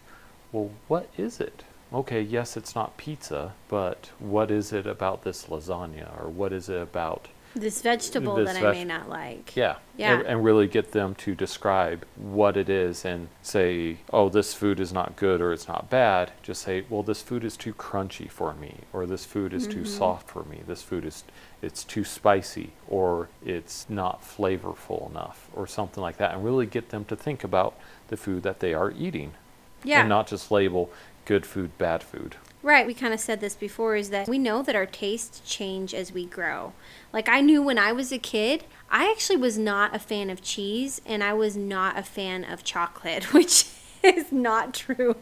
well, 0.52 0.70
what 0.86 1.10
is 1.18 1.40
it? 1.40 1.64
Okay, 1.92 2.22
yes, 2.22 2.56
it's 2.56 2.76
not 2.76 2.96
pizza, 2.96 3.54
but 3.68 4.10
what 4.20 4.48
is 4.52 4.72
it 4.72 4.86
about 4.86 5.24
this 5.24 5.46
lasagna? 5.46 6.08
Or 6.22 6.28
what 6.28 6.52
is 6.52 6.68
it 6.68 6.80
about 6.80 7.26
This 7.54 7.82
vegetable 7.82 8.36
This 8.36 8.52
that 8.52 8.64
I 8.64 8.70
may 8.72 8.84
not 8.84 9.08
like. 9.08 9.56
yeah. 9.56 9.76
Yeah. 9.96 10.18
And, 10.18 10.26
and 10.26 10.44
really 10.44 10.68
get 10.68 10.92
them 10.92 11.14
to 11.16 11.34
describe 11.34 12.06
what 12.16 12.56
it 12.56 12.68
is 12.68 13.04
and 13.04 13.28
say, 13.42 13.98
oh, 14.12 14.28
this 14.28 14.54
food 14.54 14.78
is 14.80 14.92
not 14.92 15.16
good 15.16 15.40
or 15.40 15.52
it's 15.52 15.66
not 15.68 15.90
bad. 15.90 16.32
Just 16.42 16.62
say, 16.62 16.84
well, 16.88 17.02
this 17.02 17.22
food 17.22 17.44
is 17.44 17.56
too 17.56 17.74
crunchy 17.74 18.30
for 18.30 18.54
me, 18.54 18.76
or 18.92 19.04
this 19.04 19.24
food 19.24 19.52
is 19.52 19.66
too 19.66 19.80
mm-hmm. 19.80 19.84
soft 19.84 20.28
for 20.28 20.44
me. 20.44 20.60
This 20.66 20.82
food 20.82 21.04
is 21.04 21.24
it's 21.62 21.84
too 21.84 22.04
spicy 22.04 22.70
or 22.88 23.28
it's 23.44 23.86
not 23.88 24.22
flavorful 24.22 25.10
enough 25.10 25.48
or 25.54 25.66
something 25.66 26.02
like 26.02 26.16
that 26.16 26.34
and 26.34 26.44
really 26.44 26.66
get 26.66 26.88
them 26.88 27.04
to 27.04 27.14
think 27.16 27.44
about 27.44 27.74
the 28.08 28.16
food 28.16 28.42
that 28.42 28.60
they 28.60 28.72
are 28.72 28.90
eating 28.92 29.32
Yeah. 29.84 30.00
and 30.00 30.08
not 30.08 30.26
just 30.26 30.50
label 30.50 30.90
good 31.26 31.44
food 31.44 31.76
bad 31.78 32.02
food. 32.02 32.36
Right, 32.62 32.86
we 32.86 32.92
kind 32.92 33.14
of 33.14 33.20
said 33.20 33.40
this 33.40 33.54
before 33.54 33.96
is 33.96 34.10
that 34.10 34.28
we 34.28 34.38
know 34.38 34.60
that 34.62 34.76
our 34.76 34.84
tastes 34.84 35.40
change 35.50 35.94
as 35.94 36.12
we 36.12 36.26
grow. 36.26 36.74
Like 37.10 37.26
I 37.26 37.40
knew 37.40 37.62
when 37.62 37.78
I 37.78 37.92
was 37.92 38.12
a 38.12 38.18
kid, 38.18 38.64
I 38.90 39.10
actually 39.10 39.38
was 39.38 39.56
not 39.56 39.96
a 39.96 39.98
fan 39.98 40.28
of 40.28 40.42
cheese 40.42 41.00
and 41.06 41.24
I 41.24 41.32
was 41.32 41.56
not 41.56 41.98
a 41.98 42.02
fan 42.02 42.44
of 42.44 42.62
chocolate, 42.62 43.24
which 43.34 43.64
is 44.02 44.30
not 44.30 44.74
true 44.74 45.16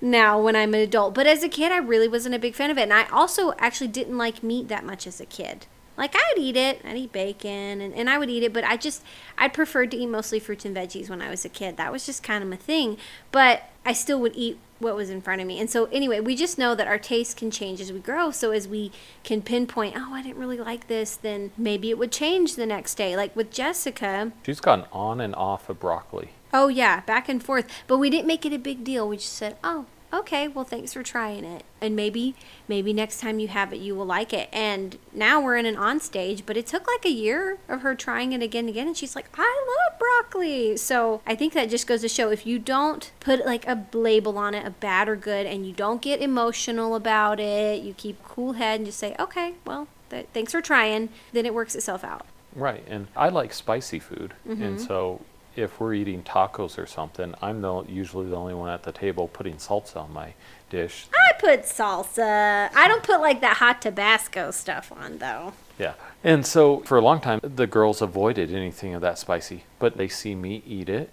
now 0.00 0.40
when 0.40 0.54
I'm 0.54 0.72
an 0.72 0.80
adult. 0.80 1.14
But 1.14 1.26
as 1.26 1.42
a 1.42 1.48
kid, 1.48 1.72
I 1.72 1.78
really 1.78 2.08
wasn't 2.08 2.36
a 2.36 2.38
big 2.38 2.54
fan 2.54 2.70
of 2.70 2.78
it. 2.78 2.82
And 2.82 2.92
I 2.92 3.06
also 3.08 3.54
actually 3.58 3.88
didn't 3.88 4.16
like 4.16 4.44
meat 4.44 4.68
that 4.68 4.84
much 4.84 5.06
as 5.06 5.20
a 5.20 5.26
kid. 5.26 5.66
Like 5.98 6.14
I'd 6.14 6.38
eat 6.38 6.56
it, 6.56 6.80
I'd 6.84 6.96
eat 6.96 7.12
bacon, 7.12 7.80
and, 7.82 7.92
and 7.92 8.08
I 8.08 8.16
would 8.18 8.30
eat 8.30 8.42
it, 8.44 8.52
but 8.54 8.64
I 8.64 8.76
just 8.76 9.02
I 9.36 9.48
preferred 9.48 9.90
to 9.90 9.96
eat 9.96 10.06
mostly 10.06 10.38
fruits 10.38 10.64
and 10.64 10.74
veggies 10.74 11.10
when 11.10 11.20
I 11.20 11.28
was 11.28 11.44
a 11.44 11.48
kid. 11.48 11.76
That 11.76 11.92
was 11.92 12.06
just 12.06 12.22
kind 12.22 12.42
of 12.42 12.48
my 12.48 12.56
thing. 12.56 12.96
But 13.32 13.64
I 13.84 13.92
still 13.92 14.20
would 14.20 14.36
eat 14.36 14.58
what 14.78 14.94
was 14.94 15.10
in 15.10 15.20
front 15.20 15.40
of 15.40 15.46
me. 15.48 15.58
And 15.58 15.68
so 15.68 15.86
anyway, 15.86 16.20
we 16.20 16.36
just 16.36 16.56
know 16.56 16.76
that 16.76 16.86
our 16.86 16.98
taste 16.98 17.36
can 17.36 17.50
change 17.50 17.80
as 17.80 17.92
we 17.92 17.98
grow. 17.98 18.30
So 18.30 18.52
as 18.52 18.68
we 18.68 18.92
can 19.24 19.42
pinpoint, 19.42 19.94
oh, 19.98 20.14
I 20.14 20.22
didn't 20.22 20.38
really 20.38 20.58
like 20.58 20.86
this, 20.86 21.16
then 21.16 21.50
maybe 21.58 21.90
it 21.90 21.98
would 21.98 22.12
change 22.12 22.54
the 22.54 22.64
next 22.66 22.94
day. 22.94 23.16
Like 23.16 23.34
with 23.34 23.50
Jessica, 23.50 24.30
She's 24.46 24.60
gone 24.60 24.86
on 24.92 25.20
and 25.20 25.34
off 25.34 25.68
of 25.68 25.80
broccoli. 25.80 26.30
oh 26.54 26.68
yeah, 26.68 27.00
back 27.00 27.28
and 27.28 27.42
forth. 27.42 27.66
But 27.88 27.98
we 27.98 28.08
didn't 28.08 28.28
make 28.28 28.46
it 28.46 28.52
a 28.52 28.58
big 28.58 28.84
deal. 28.84 29.08
We 29.08 29.16
just 29.16 29.32
said, 29.32 29.56
oh, 29.64 29.86
okay, 30.12 30.48
well 30.48 30.64
thanks 30.64 30.92
for 30.92 31.02
trying 31.02 31.44
it. 31.44 31.64
And 31.80 31.94
maybe 31.94 32.34
maybe 32.66 32.92
next 32.92 33.20
time 33.20 33.38
you 33.38 33.48
have 33.48 33.72
it 33.72 33.76
you 33.78 33.94
will 33.94 34.06
like 34.06 34.32
it. 34.32 34.48
And 34.52 34.96
now 35.12 35.40
we're 35.40 35.56
in 35.56 35.66
an 35.66 35.76
on 35.76 36.00
stage, 36.00 36.44
but 36.46 36.56
it 36.56 36.66
took 36.66 36.86
like 36.86 37.04
a 37.04 37.10
year 37.10 37.58
of 37.68 37.82
her 37.82 37.94
trying 37.94 38.32
it 38.32 38.42
again 38.42 38.60
and 38.64 38.70
again 38.70 38.86
and 38.88 38.96
she's 38.96 39.14
like, 39.14 39.26
I 39.36 39.64
love 39.90 39.98
broccoli. 39.98 40.76
So 40.76 41.20
I 41.26 41.34
think 41.34 41.52
that 41.52 41.70
just 41.70 41.86
goes 41.86 42.00
to 42.00 42.08
show 42.08 42.30
if 42.30 42.46
you 42.46 42.58
don't 42.58 43.10
put 43.20 43.44
like 43.46 43.66
a 43.68 43.86
label 43.92 44.38
on 44.38 44.54
it, 44.54 44.66
a 44.66 44.70
bad 44.70 45.08
or 45.08 45.16
good, 45.16 45.46
and 45.46 45.66
you 45.66 45.72
don't 45.72 46.02
get 46.02 46.20
emotional 46.20 46.94
about 46.94 47.38
it, 47.40 47.82
you 47.82 47.94
keep 47.94 48.22
cool 48.24 48.52
head 48.54 48.80
and 48.80 48.86
just 48.86 48.98
say, 48.98 49.14
Okay, 49.20 49.54
well, 49.66 49.88
th- 50.10 50.26
thanks 50.32 50.52
for 50.52 50.60
trying, 50.60 51.10
then 51.32 51.46
it 51.46 51.54
works 51.54 51.74
itself 51.74 52.02
out. 52.02 52.26
Right, 52.54 52.82
and 52.88 53.06
I 53.14 53.28
like 53.28 53.52
spicy 53.52 53.98
food, 54.00 54.32
Mm-hmm. 54.48 54.62
and 54.62 54.80
so 54.80 55.20
if 55.58 55.80
we're 55.80 55.94
eating 55.94 56.22
tacos 56.22 56.78
or 56.78 56.86
something, 56.86 57.34
I'm 57.42 57.60
the 57.60 57.84
usually 57.88 58.28
the 58.28 58.36
only 58.36 58.54
one 58.54 58.70
at 58.70 58.84
the 58.84 58.92
table 58.92 59.28
putting 59.28 59.56
salsa 59.56 59.96
on 59.96 60.12
my 60.12 60.34
dish. 60.70 61.06
I 61.12 61.32
put 61.40 61.62
salsa. 61.62 62.70
I 62.74 62.88
don't 62.88 63.02
put 63.02 63.20
like 63.20 63.40
that 63.40 63.56
hot 63.56 63.82
Tabasco 63.82 64.50
stuff 64.52 64.92
on 64.92 65.18
though. 65.18 65.54
Yeah, 65.78 65.94
and 66.22 66.46
so 66.46 66.80
for 66.80 66.96
a 66.96 67.00
long 67.00 67.20
time, 67.20 67.40
the 67.42 67.66
girls 67.66 68.00
avoided 68.00 68.52
anything 68.52 68.94
of 68.94 69.00
that 69.02 69.18
spicy, 69.18 69.64
but 69.78 69.96
they 69.96 70.08
see 70.08 70.34
me 70.34 70.62
eat 70.66 70.88
it, 70.88 71.10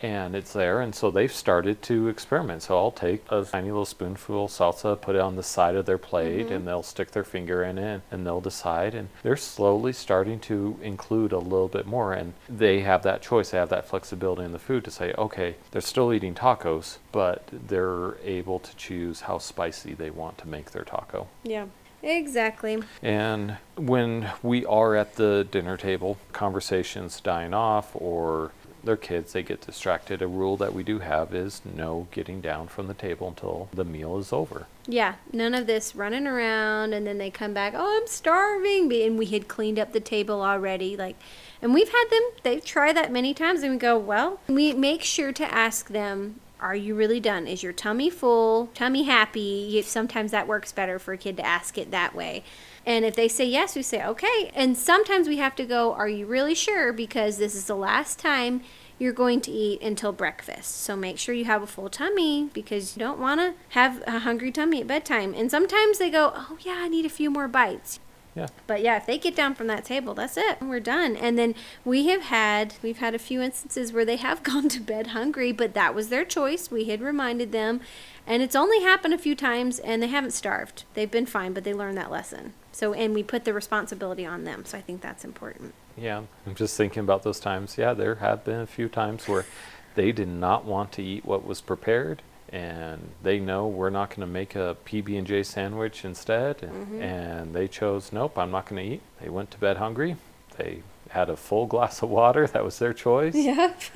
and 0.00 0.36
it's 0.36 0.52
there, 0.52 0.80
and 0.80 0.94
so 0.94 1.10
they've 1.10 1.32
started 1.32 1.82
to 1.82 2.08
experiment. 2.08 2.62
So 2.62 2.76
I'll 2.76 2.90
take 2.90 3.24
a 3.30 3.44
tiny 3.44 3.68
little 3.68 3.86
spoonful 3.86 4.44
of 4.44 4.50
salsa, 4.50 5.00
put 5.00 5.16
it 5.16 5.20
on 5.20 5.36
the 5.36 5.42
side 5.42 5.74
of 5.74 5.86
their 5.86 5.98
plate, 5.98 6.46
mm-hmm. 6.46 6.54
and 6.54 6.68
they'll 6.68 6.82
stick 6.82 7.12
their 7.12 7.24
finger 7.24 7.62
in 7.62 7.78
it, 7.78 8.02
and 8.10 8.26
they'll 8.26 8.40
decide. 8.40 8.94
And 8.94 9.08
they're 9.22 9.36
slowly 9.36 9.92
starting 9.92 10.40
to 10.40 10.78
include 10.82 11.32
a 11.32 11.38
little 11.38 11.68
bit 11.68 11.86
more, 11.86 12.12
and 12.12 12.34
they 12.48 12.80
have 12.80 13.02
that 13.04 13.22
choice. 13.22 13.50
They 13.50 13.58
have 13.58 13.70
that 13.70 13.88
flexibility 13.88 14.44
in 14.44 14.52
the 14.52 14.58
food 14.58 14.84
to 14.84 14.90
say, 14.90 15.12
okay, 15.16 15.56
they're 15.70 15.80
still 15.80 16.12
eating 16.12 16.34
tacos, 16.34 16.98
but 17.12 17.48
they're 17.50 18.16
able 18.24 18.58
to 18.58 18.76
choose 18.76 19.22
how 19.22 19.38
spicy 19.38 19.94
they 19.94 20.10
want 20.10 20.38
to 20.38 20.48
make 20.48 20.72
their 20.72 20.84
taco. 20.84 21.28
Yeah. 21.42 21.66
Exactly. 22.02 22.82
And 23.02 23.56
when 23.74 24.30
we 24.42 24.64
are 24.66 24.94
at 24.94 25.16
the 25.16 25.46
dinner 25.50 25.76
table, 25.76 26.18
conversations 26.32 27.20
dying 27.20 27.52
off 27.52 27.90
or 27.94 28.52
their 28.86 28.96
kids, 28.96 29.32
they 29.32 29.42
get 29.42 29.60
distracted. 29.60 30.22
A 30.22 30.26
rule 30.26 30.56
that 30.56 30.72
we 30.72 30.82
do 30.82 31.00
have 31.00 31.34
is 31.34 31.60
no 31.64 32.08
getting 32.10 32.40
down 32.40 32.68
from 32.68 32.86
the 32.86 32.94
table 32.94 33.28
until 33.28 33.68
the 33.72 33.84
meal 33.84 34.18
is 34.18 34.32
over. 34.32 34.66
Yeah, 34.86 35.16
none 35.32 35.54
of 35.54 35.66
this 35.66 35.94
running 35.94 36.26
around 36.26 36.92
and 36.92 37.06
then 37.06 37.18
they 37.18 37.30
come 37.30 37.52
back, 37.52 37.74
"Oh, 37.76 38.00
I'm 38.00 38.06
starving." 38.06 38.92
And 38.92 39.18
we 39.18 39.26
had 39.26 39.48
cleaned 39.48 39.78
up 39.78 39.92
the 39.92 40.00
table 40.00 40.42
already 40.42 40.96
like 40.96 41.16
and 41.60 41.74
we've 41.74 41.88
had 41.88 42.06
them 42.10 42.22
they've 42.42 42.64
tried 42.64 42.96
that 42.96 43.12
many 43.12 43.34
times 43.34 43.62
and 43.62 43.72
we 43.72 43.78
go, 43.78 43.98
"Well, 43.98 44.40
we 44.48 44.72
make 44.72 45.02
sure 45.02 45.32
to 45.32 45.52
ask 45.52 45.88
them 45.88 46.40
are 46.60 46.74
you 46.74 46.94
really 46.94 47.20
done? 47.20 47.46
Is 47.46 47.62
your 47.62 47.72
tummy 47.72 48.10
full? 48.10 48.68
Tummy 48.74 49.02
happy? 49.04 49.82
Sometimes 49.82 50.30
that 50.30 50.48
works 50.48 50.72
better 50.72 50.98
for 50.98 51.12
a 51.12 51.18
kid 51.18 51.36
to 51.36 51.46
ask 51.46 51.76
it 51.76 51.90
that 51.90 52.14
way. 52.14 52.42
And 52.84 53.04
if 53.04 53.14
they 53.14 53.28
say 53.28 53.44
yes, 53.46 53.76
we 53.76 53.82
say, 53.82 54.04
okay. 54.04 54.50
And 54.54 54.76
sometimes 54.76 55.28
we 55.28 55.36
have 55.36 55.56
to 55.56 55.64
go, 55.64 55.92
are 55.92 56.08
you 56.08 56.26
really 56.26 56.54
sure? 56.54 56.92
Because 56.92 57.36
this 57.38 57.54
is 57.54 57.66
the 57.66 57.76
last 57.76 58.18
time 58.18 58.62
you're 58.98 59.12
going 59.12 59.42
to 59.42 59.50
eat 59.50 59.82
until 59.82 60.12
breakfast. 60.12 60.76
So 60.80 60.96
make 60.96 61.18
sure 61.18 61.34
you 61.34 61.44
have 61.44 61.62
a 61.62 61.66
full 61.66 61.90
tummy 61.90 62.48
because 62.54 62.96
you 62.96 63.00
don't 63.00 63.20
want 63.20 63.40
to 63.40 63.54
have 63.70 64.02
a 64.06 64.20
hungry 64.20 64.50
tummy 64.50 64.80
at 64.80 64.86
bedtime. 64.86 65.34
And 65.34 65.50
sometimes 65.50 65.98
they 65.98 66.08
go, 66.08 66.32
oh, 66.34 66.56
yeah, 66.60 66.76
I 66.78 66.88
need 66.88 67.04
a 67.04 67.10
few 67.10 67.30
more 67.30 67.48
bites. 67.48 68.00
Yeah. 68.36 68.48
But 68.66 68.82
yeah, 68.82 68.98
if 68.98 69.06
they 69.06 69.16
get 69.16 69.34
down 69.34 69.54
from 69.54 69.66
that 69.68 69.84
table, 69.84 70.12
that's 70.12 70.36
it. 70.36 70.60
We're 70.60 70.78
done. 70.78 71.16
And 71.16 71.38
then 71.38 71.54
we 71.84 72.06
have 72.08 72.22
had 72.22 72.74
we've 72.82 72.98
had 72.98 73.14
a 73.14 73.18
few 73.18 73.40
instances 73.40 73.92
where 73.92 74.04
they 74.04 74.16
have 74.16 74.42
gone 74.44 74.68
to 74.68 74.80
bed 74.80 75.08
hungry, 75.08 75.52
but 75.52 75.72
that 75.74 75.94
was 75.94 76.10
their 76.10 76.24
choice. 76.24 76.70
We 76.70 76.84
had 76.84 77.00
reminded 77.00 77.50
them, 77.50 77.80
and 78.26 78.42
it's 78.42 78.54
only 78.54 78.82
happened 78.82 79.14
a 79.14 79.18
few 79.18 79.34
times 79.34 79.78
and 79.78 80.02
they 80.02 80.08
haven't 80.08 80.32
starved. 80.32 80.84
They've 80.92 81.10
been 81.10 81.26
fine, 81.26 81.54
but 81.54 81.64
they 81.64 81.72
learned 81.72 81.96
that 81.96 82.10
lesson. 82.10 82.52
So 82.72 82.92
and 82.92 83.14
we 83.14 83.22
put 83.22 83.46
the 83.46 83.54
responsibility 83.54 84.26
on 84.26 84.44
them. 84.44 84.66
So 84.66 84.76
I 84.76 84.82
think 84.82 85.00
that's 85.00 85.24
important. 85.24 85.72
Yeah, 85.96 86.22
I'm 86.46 86.54
just 86.54 86.76
thinking 86.76 87.00
about 87.00 87.22
those 87.22 87.40
times. 87.40 87.78
Yeah, 87.78 87.94
there 87.94 88.16
have 88.16 88.44
been 88.44 88.60
a 88.60 88.66
few 88.66 88.90
times 88.90 89.26
where 89.26 89.46
they 89.94 90.12
did 90.12 90.28
not 90.28 90.66
want 90.66 90.92
to 90.92 91.02
eat 91.02 91.24
what 91.24 91.46
was 91.46 91.62
prepared 91.62 92.20
and 92.50 93.10
they 93.22 93.38
know 93.38 93.66
we're 93.66 93.90
not 93.90 94.10
going 94.10 94.20
to 94.20 94.26
make 94.26 94.54
a 94.54 94.76
PB&J 94.86 95.42
sandwich 95.42 96.04
instead 96.04 96.62
and, 96.62 97.02
and 97.02 97.54
they 97.54 97.66
chose 97.68 98.12
nope, 98.12 98.38
I'm 98.38 98.50
not 98.50 98.66
going 98.68 98.84
to 98.84 98.94
eat. 98.94 99.02
They 99.20 99.28
went 99.28 99.50
to 99.52 99.58
bed 99.58 99.78
hungry. 99.78 100.16
They 100.56 100.82
had 101.10 101.28
a 101.28 101.36
full 101.36 101.66
glass 101.74 102.02
of 102.02 102.10
water. 102.10 102.46
That 102.46 102.64
was 102.64 102.78
their 102.78 102.92
choice. 102.92 103.34
Yep. 103.34 103.80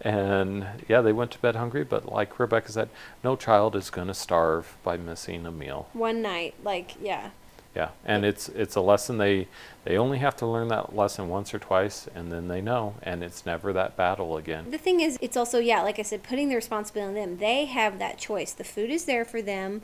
And 0.00 0.66
yeah, 0.88 1.00
they 1.00 1.12
went 1.12 1.32
to 1.32 1.38
bed 1.38 1.56
hungry, 1.56 1.84
but 1.84 2.10
like 2.10 2.38
Rebecca 2.38 2.70
said, 2.72 2.88
no 3.22 3.36
child 3.36 3.76
is 3.76 3.90
going 3.90 4.06
to 4.06 4.14
starve 4.14 4.76
by 4.82 4.96
missing 4.96 5.44
a 5.44 5.50
meal. 5.50 5.88
One 5.92 6.22
night, 6.22 6.54
like 6.64 6.94
yeah. 7.00 7.30
Yeah, 7.76 7.90
and 8.06 8.24
it's 8.24 8.48
it's 8.48 8.74
a 8.74 8.80
lesson 8.80 9.18
they 9.18 9.48
they 9.84 9.98
only 9.98 10.16
have 10.16 10.34
to 10.36 10.46
learn 10.46 10.68
that 10.68 10.96
lesson 10.96 11.28
once 11.28 11.52
or 11.52 11.58
twice, 11.58 12.08
and 12.14 12.32
then 12.32 12.48
they 12.48 12.62
know, 12.62 12.94
and 13.02 13.22
it's 13.22 13.44
never 13.44 13.70
that 13.74 13.96
battle 13.96 14.38
again. 14.38 14.70
The 14.70 14.78
thing 14.78 15.00
is, 15.00 15.18
it's 15.20 15.36
also, 15.36 15.58
yeah, 15.58 15.82
like 15.82 15.98
I 15.98 16.02
said, 16.02 16.22
putting 16.22 16.48
the 16.48 16.54
responsibility 16.54 17.08
on 17.08 17.14
them. 17.14 17.38
They 17.38 17.66
have 17.66 17.98
that 17.98 18.16
choice. 18.16 18.52
The 18.52 18.64
food 18.64 18.90
is 18.90 19.04
there 19.04 19.26
for 19.26 19.42
them. 19.42 19.82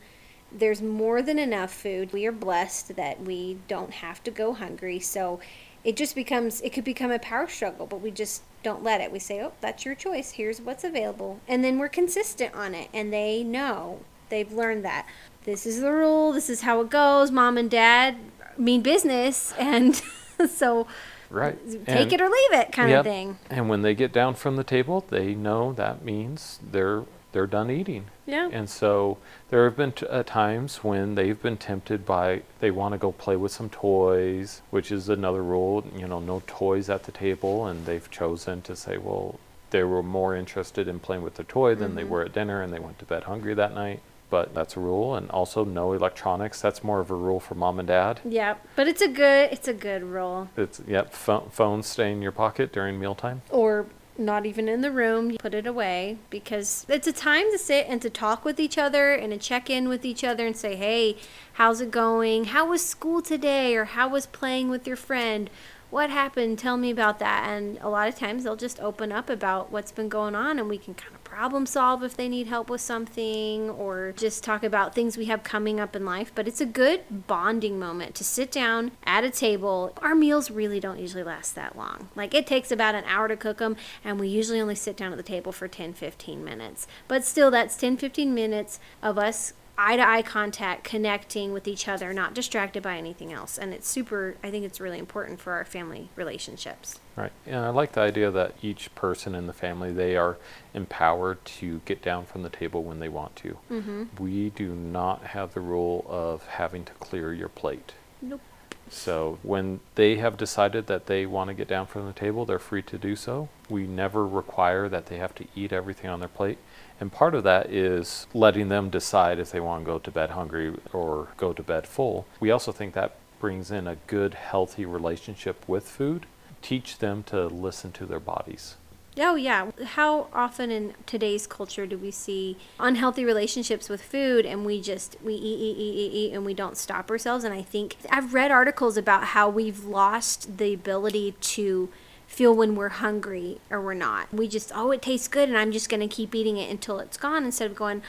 There's 0.50 0.80
more 0.80 1.20
than 1.20 1.38
enough 1.38 1.70
food. 1.70 2.14
We 2.14 2.24
are 2.24 2.32
blessed 2.32 2.96
that 2.96 3.20
we 3.20 3.58
don't 3.68 3.92
have 3.92 4.24
to 4.24 4.30
go 4.30 4.54
hungry. 4.54 4.98
So 4.98 5.40
it 5.84 5.94
just 5.94 6.14
becomes, 6.14 6.62
it 6.62 6.72
could 6.72 6.84
become 6.84 7.10
a 7.10 7.18
power 7.18 7.46
struggle, 7.46 7.86
but 7.86 8.00
we 8.00 8.10
just 8.10 8.42
don't 8.62 8.82
let 8.82 9.02
it. 9.02 9.12
We 9.12 9.18
say, 9.18 9.42
oh, 9.42 9.52
that's 9.60 9.84
your 9.84 9.94
choice. 9.94 10.32
Here's 10.32 10.62
what's 10.62 10.84
available. 10.84 11.40
And 11.46 11.62
then 11.62 11.78
we're 11.78 11.88
consistent 11.88 12.54
on 12.54 12.74
it. 12.74 12.88
And 12.94 13.12
they 13.12 13.44
know, 13.44 14.00
they've 14.30 14.52
learned 14.52 14.84
that. 14.84 15.06
This 15.44 15.66
is 15.66 15.80
the 15.80 15.92
rule. 15.92 16.32
This 16.32 16.48
is 16.48 16.60
how 16.62 16.80
it 16.80 16.90
goes. 16.90 17.30
Mom 17.30 17.58
and 17.58 17.70
dad 17.70 18.16
mean 18.56 18.82
business. 18.82 19.52
And 19.58 20.00
so 20.48 20.86
Right. 21.30 21.58
take 21.86 22.12
it 22.12 22.20
or 22.20 22.28
leave 22.28 22.52
it 22.60 22.72
kind 22.72 22.90
Yep. 22.90 23.00
of 23.00 23.06
thing. 23.06 23.38
And 23.48 23.68
when 23.70 23.80
they 23.82 23.94
get 23.94 24.12
down 24.12 24.34
from 24.34 24.56
the 24.56 24.64
table, 24.64 25.04
they 25.08 25.34
know 25.34 25.72
that 25.72 26.04
means 26.04 26.58
they're 26.70 27.04
they're 27.32 27.46
done 27.46 27.70
eating. 27.70 28.04
Yeah. 28.26 28.50
And 28.52 28.68
so 28.68 29.16
there 29.48 29.64
have 29.64 29.74
been 29.74 29.92
t- 29.92 30.06
uh, 30.06 30.22
times 30.22 30.84
when 30.84 31.14
they've 31.14 31.40
been 31.40 31.56
tempted 31.56 32.04
by 32.04 32.42
they 32.60 32.70
want 32.70 32.92
to 32.92 32.98
go 32.98 33.10
play 33.10 33.36
with 33.36 33.52
some 33.52 33.70
toys, 33.70 34.60
which 34.68 34.92
is 34.92 35.08
another 35.08 35.42
rule. 35.42 35.82
You 35.96 36.06
know, 36.06 36.20
no 36.20 36.42
toys 36.46 36.90
at 36.90 37.04
the 37.04 37.12
table, 37.12 37.66
and 37.66 37.86
they've 37.86 38.08
chosen 38.10 38.60
to 38.62 38.76
say, 38.76 38.98
well, 38.98 39.40
they 39.70 39.82
were 39.82 40.02
more 40.02 40.36
interested 40.36 40.86
in 40.86 40.98
playing 41.00 41.22
with 41.22 41.36
the 41.36 41.44
toy 41.44 41.74
than 41.74 41.94
they 41.94 42.04
were 42.04 42.20
at 42.22 42.34
dinner, 42.34 42.60
and 42.60 42.70
they 42.70 42.78
went 42.78 42.98
to 42.98 43.06
bed 43.06 43.22
hungry 43.22 43.54
that 43.54 43.72
night. 43.74 44.00
But 44.32 44.54
that's 44.54 44.78
a 44.78 44.80
rule, 44.80 45.14
and 45.14 45.30
also 45.30 45.62
no 45.62 45.92
electronics. 45.92 46.58
That's 46.62 46.82
more 46.82 47.00
of 47.00 47.10
a 47.10 47.14
rule 47.14 47.38
for 47.38 47.54
mom 47.54 47.78
and 47.78 47.86
dad. 47.86 48.20
Yeah, 48.24 48.54
but 48.76 48.88
it's 48.88 49.02
a 49.02 49.08
good 49.08 49.52
it's 49.52 49.68
a 49.68 49.74
good 49.74 50.02
rule. 50.02 50.48
It's 50.56 50.80
yep, 50.86 51.12
pho- 51.12 51.50
phones 51.50 51.86
stay 51.86 52.10
in 52.10 52.22
your 52.22 52.32
pocket 52.32 52.72
during 52.72 52.98
mealtime. 52.98 53.42
Or 53.50 53.84
not 54.16 54.46
even 54.46 54.70
in 54.70 54.80
the 54.80 54.90
room, 54.90 55.30
you 55.30 55.36
put 55.36 55.52
it 55.52 55.66
away 55.66 56.16
because 56.30 56.86
it's 56.88 57.06
a 57.06 57.12
time 57.12 57.50
to 57.52 57.58
sit 57.58 57.84
and 57.90 58.00
to 58.00 58.08
talk 58.08 58.42
with 58.42 58.58
each 58.58 58.78
other 58.78 59.12
and 59.12 59.34
to 59.34 59.38
check 59.38 59.68
in 59.68 59.86
with 59.86 60.02
each 60.06 60.24
other 60.24 60.46
and 60.46 60.56
say, 60.56 60.76
"Hey, 60.76 61.18
how's 61.54 61.82
it 61.82 61.90
going? 61.90 62.44
How 62.46 62.64
was 62.66 62.82
school 62.82 63.20
today?" 63.20 63.76
or 63.76 63.84
"How 63.84 64.08
was 64.08 64.24
playing 64.24 64.70
with 64.70 64.86
your 64.86 64.96
friend?" 64.96 65.50
What 65.90 66.08
happened? 66.08 66.58
Tell 66.58 66.78
me 66.78 66.90
about 66.90 67.18
that. 67.18 67.46
And 67.46 67.76
a 67.82 67.90
lot 67.90 68.08
of 68.08 68.16
times 68.16 68.44
they'll 68.44 68.56
just 68.56 68.80
open 68.80 69.12
up 69.12 69.28
about 69.28 69.70
what's 69.70 69.92
been 69.92 70.08
going 70.08 70.34
on 70.34 70.58
and 70.58 70.66
we 70.70 70.78
can 70.78 70.94
kind 70.94 71.14
of 71.14 71.21
problem 71.32 71.64
solve 71.64 72.02
if 72.02 72.14
they 72.14 72.28
need 72.28 72.46
help 72.46 72.68
with 72.68 72.82
something 72.82 73.70
or 73.70 74.12
just 74.14 74.44
talk 74.44 74.62
about 74.62 74.94
things 74.94 75.16
we 75.16 75.24
have 75.24 75.42
coming 75.42 75.80
up 75.80 75.96
in 75.96 76.04
life. 76.04 76.30
But 76.34 76.46
it's 76.46 76.60
a 76.60 76.66
good 76.66 77.26
bonding 77.26 77.78
moment 77.78 78.14
to 78.16 78.24
sit 78.24 78.52
down 78.52 78.92
at 79.04 79.24
a 79.24 79.30
table. 79.30 79.94
Our 80.02 80.14
meals 80.14 80.50
really 80.50 80.78
don't 80.78 80.98
usually 80.98 81.22
last 81.22 81.54
that 81.54 81.74
long. 81.74 82.10
Like 82.14 82.34
it 82.34 82.46
takes 82.46 82.70
about 82.70 82.94
an 82.94 83.04
hour 83.06 83.28
to 83.28 83.36
cook 83.36 83.58
them, 83.58 83.76
and 84.04 84.20
we 84.20 84.28
usually 84.28 84.60
only 84.60 84.74
sit 84.74 84.94
down 84.94 85.10
at 85.10 85.16
the 85.16 85.22
table 85.22 85.52
for 85.52 85.68
10 85.68 85.94
15 85.94 86.44
minutes. 86.44 86.86
But 87.08 87.24
still, 87.24 87.50
that's 87.50 87.78
10 87.78 87.96
15 87.96 88.34
minutes 88.34 88.78
of 89.02 89.16
us 89.16 89.54
eye 89.78 89.96
to 89.96 90.06
eye 90.06 90.22
contact, 90.22 90.84
connecting 90.84 91.52
with 91.52 91.66
each 91.66 91.88
other, 91.88 92.12
not 92.12 92.34
distracted 92.34 92.82
by 92.82 92.96
anything 92.96 93.32
else. 93.32 93.58
And 93.58 93.72
it's 93.72 93.88
super, 93.88 94.36
I 94.42 94.50
think 94.50 94.64
it's 94.64 94.80
really 94.80 94.98
important 94.98 95.40
for 95.40 95.52
our 95.52 95.64
family 95.64 96.10
relationships. 96.14 97.00
Right. 97.16 97.32
And 97.46 97.64
I 97.64 97.70
like 97.70 97.92
the 97.92 98.00
idea 98.00 98.30
that 98.30 98.54
each 98.62 98.94
person 98.94 99.34
in 99.34 99.46
the 99.46 99.52
family 99.52 99.92
they 99.92 100.16
are 100.16 100.36
empowered 100.74 101.44
to 101.44 101.80
get 101.84 102.02
down 102.02 102.26
from 102.26 102.42
the 102.42 102.50
table 102.50 102.82
when 102.82 103.00
they 103.00 103.08
want 103.08 103.36
to. 103.36 103.58
Mm-hmm. 103.70 104.04
We 104.18 104.50
do 104.50 104.74
not 104.74 105.22
have 105.24 105.54
the 105.54 105.60
rule 105.60 106.06
of 106.08 106.46
having 106.46 106.84
to 106.84 106.92
clear 106.94 107.32
your 107.32 107.48
plate. 107.48 107.92
Nope. 108.20 108.40
So 108.88 109.38
when 109.42 109.80
they 109.94 110.16
have 110.16 110.36
decided 110.36 110.86
that 110.88 111.06
they 111.06 111.24
want 111.24 111.48
to 111.48 111.54
get 111.54 111.66
down 111.66 111.86
from 111.86 112.06
the 112.06 112.12
table, 112.12 112.44
they're 112.44 112.58
free 112.58 112.82
to 112.82 112.98
do 112.98 113.16
so. 113.16 113.48
We 113.70 113.86
never 113.86 114.26
require 114.26 114.88
that 114.88 115.06
they 115.06 115.16
have 115.16 115.34
to 115.36 115.46
eat 115.54 115.72
everything 115.72 116.10
on 116.10 116.20
their 116.20 116.28
plate. 116.28 116.58
And 117.02 117.10
part 117.10 117.34
of 117.34 117.42
that 117.42 117.68
is 117.68 118.28
letting 118.32 118.68
them 118.68 118.88
decide 118.88 119.40
if 119.40 119.50
they 119.50 119.58
want 119.58 119.82
to 119.82 119.84
go 119.84 119.98
to 119.98 120.10
bed 120.12 120.30
hungry 120.30 120.72
or 120.92 121.26
go 121.36 121.52
to 121.52 121.60
bed 121.60 121.84
full. 121.84 122.26
We 122.38 122.52
also 122.52 122.70
think 122.70 122.94
that 122.94 123.16
brings 123.40 123.72
in 123.72 123.88
a 123.88 123.96
good, 124.06 124.34
healthy 124.34 124.86
relationship 124.86 125.68
with 125.68 125.88
food. 125.88 126.26
Teach 126.62 126.98
them 126.98 127.24
to 127.24 127.48
listen 127.48 127.90
to 127.90 128.06
their 128.06 128.20
bodies. 128.20 128.76
Oh 129.18 129.34
yeah. 129.34 129.72
How 129.84 130.28
often 130.32 130.70
in 130.70 130.94
today's 131.04 131.48
culture 131.48 131.86
do 131.86 131.98
we 131.98 132.12
see 132.12 132.56
unhealthy 132.78 133.24
relationships 133.24 133.88
with 133.88 134.00
food 134.00 134.46
and 134.46 134.64
we 134.64 134.80
just 134.80 135.16
we 135.24 135.34
eat 135.34 135.58
eat 135.58 135.76
eat 135.78 135.94
eat, 135.96 136.12
eat 136.12 136.32
and 136.32 136.46
we 136.46 136.54
don't 136.54 136.76
stop 136.76 137.10
ourselves 137.10 137.42
and 137.42 137.52
I 137.52 137.62
think 137.62 137.96
I've 138.10 138.32
read 138.32 138.52
articles 138.52 138.96
about 138.96 139.24
how 139.24 139.48
we've 139.48 139.84
lost 139.84 140.56
the 140.58 140.72
ability 140.72 141.34
to 141.40 141.88
feel 142.32 142.54
when 142.54 142.74
we're 142.74 142.88
hungry 142.88 143.58
or 143.70 143.80
we're 143.80 143.94
not. 143.94 144.32
We 144.32 144.48
just 144.48 144.72
oh 144.74 144.90
it 144.90 145.02
tastes 145.02 145.28
good 145.28 145.48
and 145.48 145.58
I'm 145.58 145.70
just 145.70 145.88
going 145.88 146.00
to 146.00 146.14
keep 146.14 146.34
eating 146.34 146.56
it 146.56 146.70
until 146.70 146.98
it's 146.98 147.18
gone 147.18 147.44
instead 147.44 147.70
of 147.70 147.76
going 147.76 148.02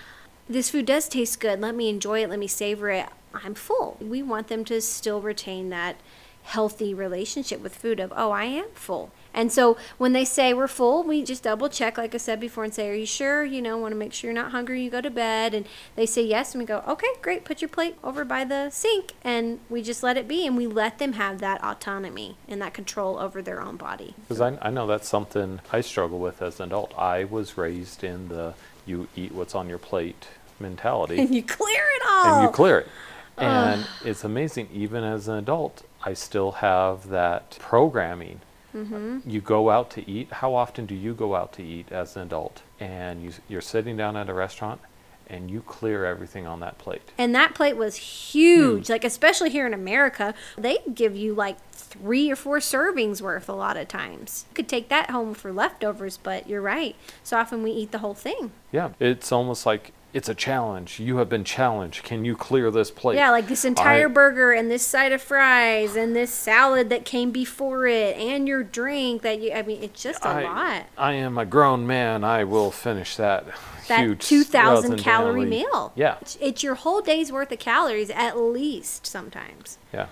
this 0.48 0.70
food 0.70 0.86
does 0.86 1.08
taste 1.10 1.40
good. 1.40 1.60
Let 1.60 1.76
me 1.76 1.90
enjoy 1.90 2.24
it. 2.24 2.30
Let 2.30 2.40
me 2.40 2.48
savor 2.48 2.90
it. 2.90 3.08
I'm 3.34 3.54
full. 3.54 3.98
We 4.00 4.22
want 4.22 4.48
them 4.48 4.64
to 4.66 4.82
still 4.82 5.22
retain 5.22 5.70
that 5.70 5.98
healthy 6.44 6.94
relationship 6.94 7.62
with 7.62 7.76
food 7.76 8.00
of 8.00 8.14
oh 8.16 8.32
I 8.32 8.46
am 8.46 8.70
full 8.74 9.12
and 9.34 9.52
so 9.52 9.78
when 9.98 10.14
they 10.14 10.26
say 10.26 10.54
we're 10.54 10.68
full, 10.68 11.04
we 11.04 11.24
just 11.24 11.44
double 11.44 11.70
check, 11.70 11.98
like 11.98 12.14
I 12.14 12.18
said 12.18 12.40
before, 12.40 12.64
and 12.64 12.74
say, 12.74 12.90
Are 12.90 12.96
you 12.96 13.06
sure? 13.06 13.44
You 13.44 13.62
know, 13.62 13.78
want 13.78 13.92
to 13.94 13.98
make 13.98 14.14
sure 14.14 14.30
you're 14.30 14.42
not 14.42 14.52
hungry, 14.52 14.84
you 14.84 14.90
go 14.90 15.02
to 15.02 15.10
bed. 15.10 15.54
And 15.54 15.66
they 15.96 16.06
say 16.06 16.24
yes, 16.24 16.54
and 16.54 16.62
we 16.62 16.66
go, 16.66 16.84
Okay, 16.88 17.08
great, 17.22 17.44
put 17.44 17.62
your 17.62 17.70
plate 17.70 17.96
over 18.04 18.24
by 18.24 18.44
the 18.44 18.70
sink. 18.70 19.14
And 19.24 19.60
we 19.70 19.82
just 19.82 20.04
let 20.04 20.18
it 20.18 20.28
be, 20.28 20.46
and 20.46 20.56
we 20.56 20.68
let 20.68 21.00
them 21.00 21.14
have 21.14 21.40
that 21.40 21.64
autonomy 21.64 22.38
and 22.48 22.62
that 22.62 22.74
control 22.74 23.18
over 23.18 23.42
their 23.42 23.62
own 23.62 23.78
body. 23.78 24.14
Because 24.28 24.42
I, 24.42 24.58
I 24.62 24.70
know 24.70 24.86
that's 24.86 25.08
something 25.08 25.60
I 25.72 25.82
struggle 25.82 26.20
with 26.20 26.42
as 26.42 26.60
an 26.60 26.68
adult. 26.68 26.94
I 26.98 27.24
was 27.24 27.58
raised 27.58 28.04
in 28.04 28.30
the 28.30 28.54
you 28.86 29.08
eat 29.16 29.32
what's 29.32 29.56
on 29.56 29.70
your 29.70 29.78
plate 29.78 30.28
mentality. 30.60 31.20
And 31.20 31.34
you 31.36 31.44
clear 31.44 31.84
it 31.96 32.02
all. 32.08 32.36
and 32.36 32.44
you 32.44 32.50
clear 32.50 32.80
it. 32.80 32.88
And 33.36 33.88
it's 34.06 34.24
amazing, 34.24 34.70
even 34.72 35.04
as 35.04 35.28
an 35.28 35.36
adult, 35.36 35.84
I 36.04 36.14
still 36.14 36.52
have 36.52 37.10
that 37.10 37.58
programming 37.60 38.42
Mm-hmm. 38.74 39.30
you 39.30 39.42
go 39.42 39.70
out 39.70 39.92
to 39.92 40.10
eat. 40.10 40.32
How 40.32 40.56
often 40.56 40.86
do 40.86 40.96
you 40.96 41.14
go 41.14 41.36
out 41.36 41.54
to 41.54 41.64
eat 41.64 41.92
as 41.92 42.16
an 42.16 42.24
adult? 42.24 42.64
And 42.80 43.24
you, 43.24 43.32
you're 43.48 43.62
sitting 43.62 43.98
down 43.98 44.18
at 44.18 44.30
a 44.30 44.34
restaurant 44.34 44.82
and 45.28 45.50
you 45.50 45.62
clear 45.62 46.06
everything 46.06 46.46
on 46.46 46.60
that 46.60 46.78
plate. 46.78 47.02
And 47.18 47.34
that 47.34 47.56
plate 47.56 47.78
was 47.78 47.96
huge. 47.96 48.90
Like, 48.90 49.04
especially 49.04 49.50
here 49.50 49.66
in 49.66 49.74
America, 49.74 50.34
they 50.58 50.80
give 50.94 51.16
you 51.16 51.34
like 51.34 51.58
three 51.72 52.32
or 52.32 52.36
four 52.36 52.58
servings 52.58 53.22
worth 53.22 53.48
a 53.48 53.54
lot 53.54 53.78
of 53.78 53.88
times. 53.88 54.46
You 54.50 54.56
could 54.56 54.68
take 54.68 54.90
that 54.90 55.10
home 55.12 55.34
for 55.34 55.54
leftovers, 55.54 56.18
but 56.18 56.50
you're 56.50 56.62
right. 56.62 56.96
So 57.24 57.38
often 57.38 57.64
we 57.64 57.72
eat 57.72 57.92
the 57.92 58.00
whole 58.00 58.14
thing. 58.14 58.52
Yeah, 58.72 58.90
it's 59.00 59.32
almost 59.32 59.66
like 59.66 59.94
it's 60.14 60.30
a 60.30 60.36
challenge. 60.36 61.00
You 61.00 61.18
have 61.18 61.28
been 61.28 61.44
challenged. 61.44 62.04
Can 62.04 62.24
you 62.24 62.36
clear 62.36 62.70
this 62.70 62.92
plate? 62.92 63.16
Yeah, 63.16 63.32
like 63.32 63.48
this 63.48 63.66
entire 63.66 64.08
I- 64.08 64.12
burger 64.12 64.52
and 64.52 64.70
this 64.70 64.86
side 64.86 65.12
of 65.12 65.22
fries 65.22 65.96
and 65.96 66.16
this 66.16 66.32
salad 66.32 66.90
that 66.90 67.04
came 67.06 67.32
before 67.32 67.88
it 67.88 68.16
and 68.18 68.48
your 68.48 68.64
drink 68.64 69.24
that 69.24 69.42
you, 69.42 69.52
I 69.52 69.64
mean, 69.64 69.82
it's 69.82 70.02
just 70.04 70.24
a 70.24 70.28
I, 70.30 70.44
lot. 70.44 70.84
I 70.98 71.14
am 71.14 71.38
a 71.38 71.46
grown 71.46 71.88
man. 71.88 72.24
I 72.24 72.44
will 72.44 72.70
finish 72.72 73.16
that, 73.16 73.46
That 73.88 74.02
huge 74.02 74.20
2,000 74.26 74.98
calorie 75.00 75.46
daily- 75.46 75.50
meal. 75.64 75.92
Yeah, 75.96 76.18
It's, 76.22 76.38
it's 76.40 76.62
your 76.64 76.76
whole 76.76 77.02
day's 77.02 77.32
worth 77.32 77.52
of 77.52 77.60
calories 77.60 78.10
at 78.12 78.38
least 78.38 79.08
sometimes. 79.08 79.78
yeah. 79.94 80.08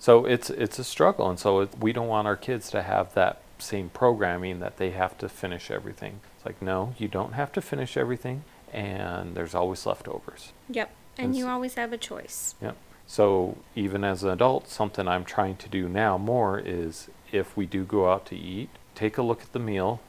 So 0.00 0.26
it's 0.26 0.50
it's 0.50 0.78
a 0.78 0.84
struggle, 0.84 1.30
and 1.30 1.38
so 1.38 1.60
it, 1.60 1.78
we 1.80 1.90
don't 1.94 2.08
want 2.08 2.26
our 2.28 2.36
kids 2.36 2.68
to 2.72 2.82
have 2.82 3.14
that 3.14 3.40
same 3.58 3.88
programming 3.88 4.60
that 4.60 4.76
they 4.76 4.90
have 4.90 5.16
to 5.16 5.30
finish 5.30 5.70
everything. 5.70 6.20
It's 6.36 6.44
like 6.44 6.60
no, 6.60 6.92
you 6.98 7.08
don't 7.08 7.32
have 7.32 7.52
to 7.52 7.62
finish 7.62 7.96
everything, 7.96 8.44
and 8.74 9.34
there's 9.34 9.54
always 9.54 9.86
leftovers. 9.86 10.52
Yep. 10.68 10.90
And 11.16 11.30
It's- 11.30 11.38
you 11.38 11.48
always 11.48 11.74
have 11.74 11.92
a 11.92 11.96
choice. 11.98 12.56
Yep. 12.60 12.76
So 13.06 13.58
even 13.76 14.02
as 14.02 14.22
an 14.24 14.30
adult, 14.30 14.68
something 14.68 15.06
I'm 15.06 15.24
trying 15.24 15.56
to 15.56 15.68
do 15.68 15.88
now 15.88 16.18
more 16.18 16.58
is 16.58 17.08
if 17.32 17.56
we 17.56 17.66
do 17.66 17.84
go 17.84 18.10
out 18.10 18.26
to 18.26 18.36
eat, 18.36 18.70
take 18.94 19.16
a 19.18 19.22
look 19.22 19.42
at 19.42 19.52
the 19.52 19.58
meal 19.58 20.00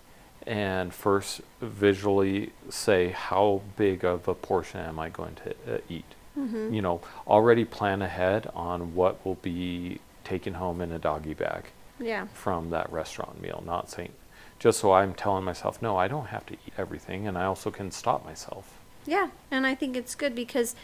and 0.47 0.93
first 0.93 1.41
visually 1.62 2.54
say 2.69 3.10
how 3.10 3.62
big 3.78 4.04
of 4.06 4.28
a 4.28 4.34
portion 4.34 4.80
am 4.80 4.99
I 4.99 5.10
going 5.10 5.36
to 5.36 5.75
uh, 5.75 5.80
eat. 5.89 6.06
Mm-hmm. 6.38 6.73
You 6.73 6.82
know, 6.82 7.01
already 7.28 7.65
plan 7.65 8.01
ahead 8.01 8.49
on 8.56 8.95
what 8.95 9.23
will 9.25 9.36
be 9.41 9.99
taken 10.23 10.56
home 10.56 10.82
in 10.82 10.91
a 10.91 10.99
doggy 10.99 11.34
bag 11.34 11.65
Yeah. 11.99 12.28
from 12.34 12.69
that 12.71 12.91
restaurant 12.91 13.41
meal, 13.41 13.63
not 13.65 13.89
saying 13.89 14.12
just 14.60 14.80
so 14.80 14.94
I'm 14.94 15.13
telling 15.13 15.44
myself, 15.44 15.82
no, 15.82 15.98
I 15.98 16.08
don't 16.08 16.28
have 16.28 16.46
to 16.48 16.54
eat 16.54 16.74
everything 16.78 17.28
and 17.28 17.38
I 17.38 17.46
also 17.46 17.72
can 17.72 17.91
stop 17.91 18.26
myself. 18.26 18.80
Yeah, 19.06 19.30
and 19.52 19.68
I 19.68 19.76
think 19.76 19.96
it's 19.96 20.15
good 20.15 20.34
because 20.34 20.76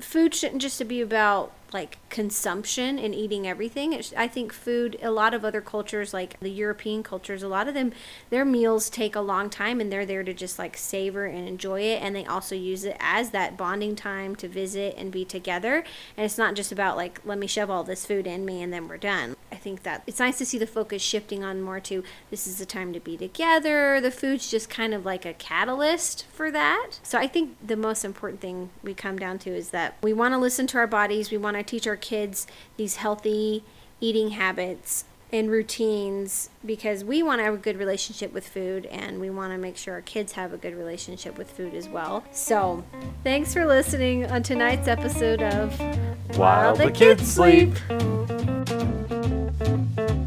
food 0.00 0.34
shouldn't 0.34 0.62
just 0.62 0.86
be 0.86 1.00
about 1.00 1.52
like 1.72 1.98
consumption 2.10 2.98
and 2.98 3.14
eating 3.14 3.46
everything. 3.46 4.00
I 4.16 4.28
think 4.28 4.52
food, 4.52 4.98
a 5.02 5.10
lot 5.10 5.34
of 5.34 5.44
other 5.44 5.60
cultures, 5.60 6.14
like 6.14 6.38
the 6.40 6.50
European 6.50 7.02
cultures, 7.02 7.42
a 7.42 7.48
lot 7.48 7.66
of 7.66 7.74
them, 7.74 7.92
their 8.30 8.44
meals 8.44 8.88
take 8.88 9.16
a 9.16 9.20
long 9.20 9.50
time 9.50 9.80
and 9.80 9.90
they're 9.90 10.06
there 10.06 10.22
to 10.22 10.32
just 10.32 10.58
like 10.58 10.76
savor 10.76 11.26
and 11.26 11.48
enjoy 11.48 11.80
it. 11.80 12.02
And 12.02 12.14
they 12.14 12.24
also 12.24 12.54
use 12.54 12.84
it 12.84 12.96
as 13.00 13.30
that 13.30 13.56
bonding 13.56 13.96
time 13.96 14.36
to 14.36 14.48
visit 14.48 14.94
and 14.96 15.10
be 15.10 15.24
together. 15.24 15.84
And 16.16 16.24
it's 16.24 16.38
not 16.38 16.54
just 16.54 16.72
about 16.72 16.96
like, 16.96 17.20
let 17.24 17.38
me 17.38 17.46
shove 17.46 17.68
all 17.68 17.84
this 17.84 18.06
food 18.06 18.26
in 18.26 18.44
me 18.44 18.62
and 18.62 18.72
then 18.72 18.88
we're 18.88 18.96
done. 18.96 19.36
Think 19.66 19.82
that 19.82 20.04
it's 20.06 20.20
nice 20.20 20.38
to 20.38 20.46
see 20.46 20.58
the 20.58 20.66
focus 20.68 21.02
shifting 21.02 21.42
on 21.42 21.60
more 21.60 21.80
to 21.80 22.04
this 22.30 22.46
is 22.46 22.58
the 22.58 22.66
time 22.66 22.92
to 22.92 23.00
be 23.00 23.16
together. 23.16 24.00
The 24.00 24.12
food's 24.12 24.48
just 24.48 24.70
kind 24.70 24.94
of 24.94 25.04
like 25.04 25.26
a 25.26 25.32
catalyst 25.32 26.24
for 26.32 26.52
that. 26.52 27.00
So 27.02 27.18
I 27.18 27.26
think 27.26 27.56
the 27.66 27.76
most 27.76 28.04
important 28.04 28.40
thing 28.40 28.70
we 28.84 28.94
come 28.94 29.18
down 29.18 29.40
to 29.40 29.50
is 29.50 29.70
that 29.70 29.96
we 30.04 30.12
want 30.12 30.34
to 30.34 30.38
listen 30.38 30.68
to 30.68 30.78
our 30.78 30.86
bodies. 30.86 31.32
We 31.32 31.36
want 31.36 31.56
to 31.56 31.64
teach 31.64 31.88
our 31.88 31.96
kids 31.96 32.46
these 32.76 32.94
healthy 32.94 33.64
eating 34.00 34.30
habits 34.30 35.04
and 35.32 35.50
routines 35.50 36.48
because 36.64 37.02
we 37.02 37.20
want 37.24 37.40
to 37.40 37.44
have 37.44 37.54
a 37.54 37.58
good 37.58 37.76
relationship 37.76 38.32
with 38.32 38.46
food 38.46 38.86
and 38.86 39.20
we 39.20 39.30
want 39.30 39.52
to 39.52 39.58
make 39.58 39.76
sure 39.76 39.94
our 39.94 40.00
kids 40.00 40.34
have 40.34 40.52
a 40.52 40.56
good 40.56 40.76
relationship 40.76 41.36
with 41.36 41.50
food 41.50 41.74
as 41.74 41.88
well. 41.88 42.22
So, 42.30 42.84
thanks 43.24 43.52
for 43.52 43.66
listening 43.66 44.30
on 44.30 44.44
tonight's 44.44 44.86
episode 44.86 45.42
of 45.42 45.76
While 46.36 46.76
the 46.76 46.92
kids 46.92 47.26
sleep. 47.26 47.74
Música 49.66 50.25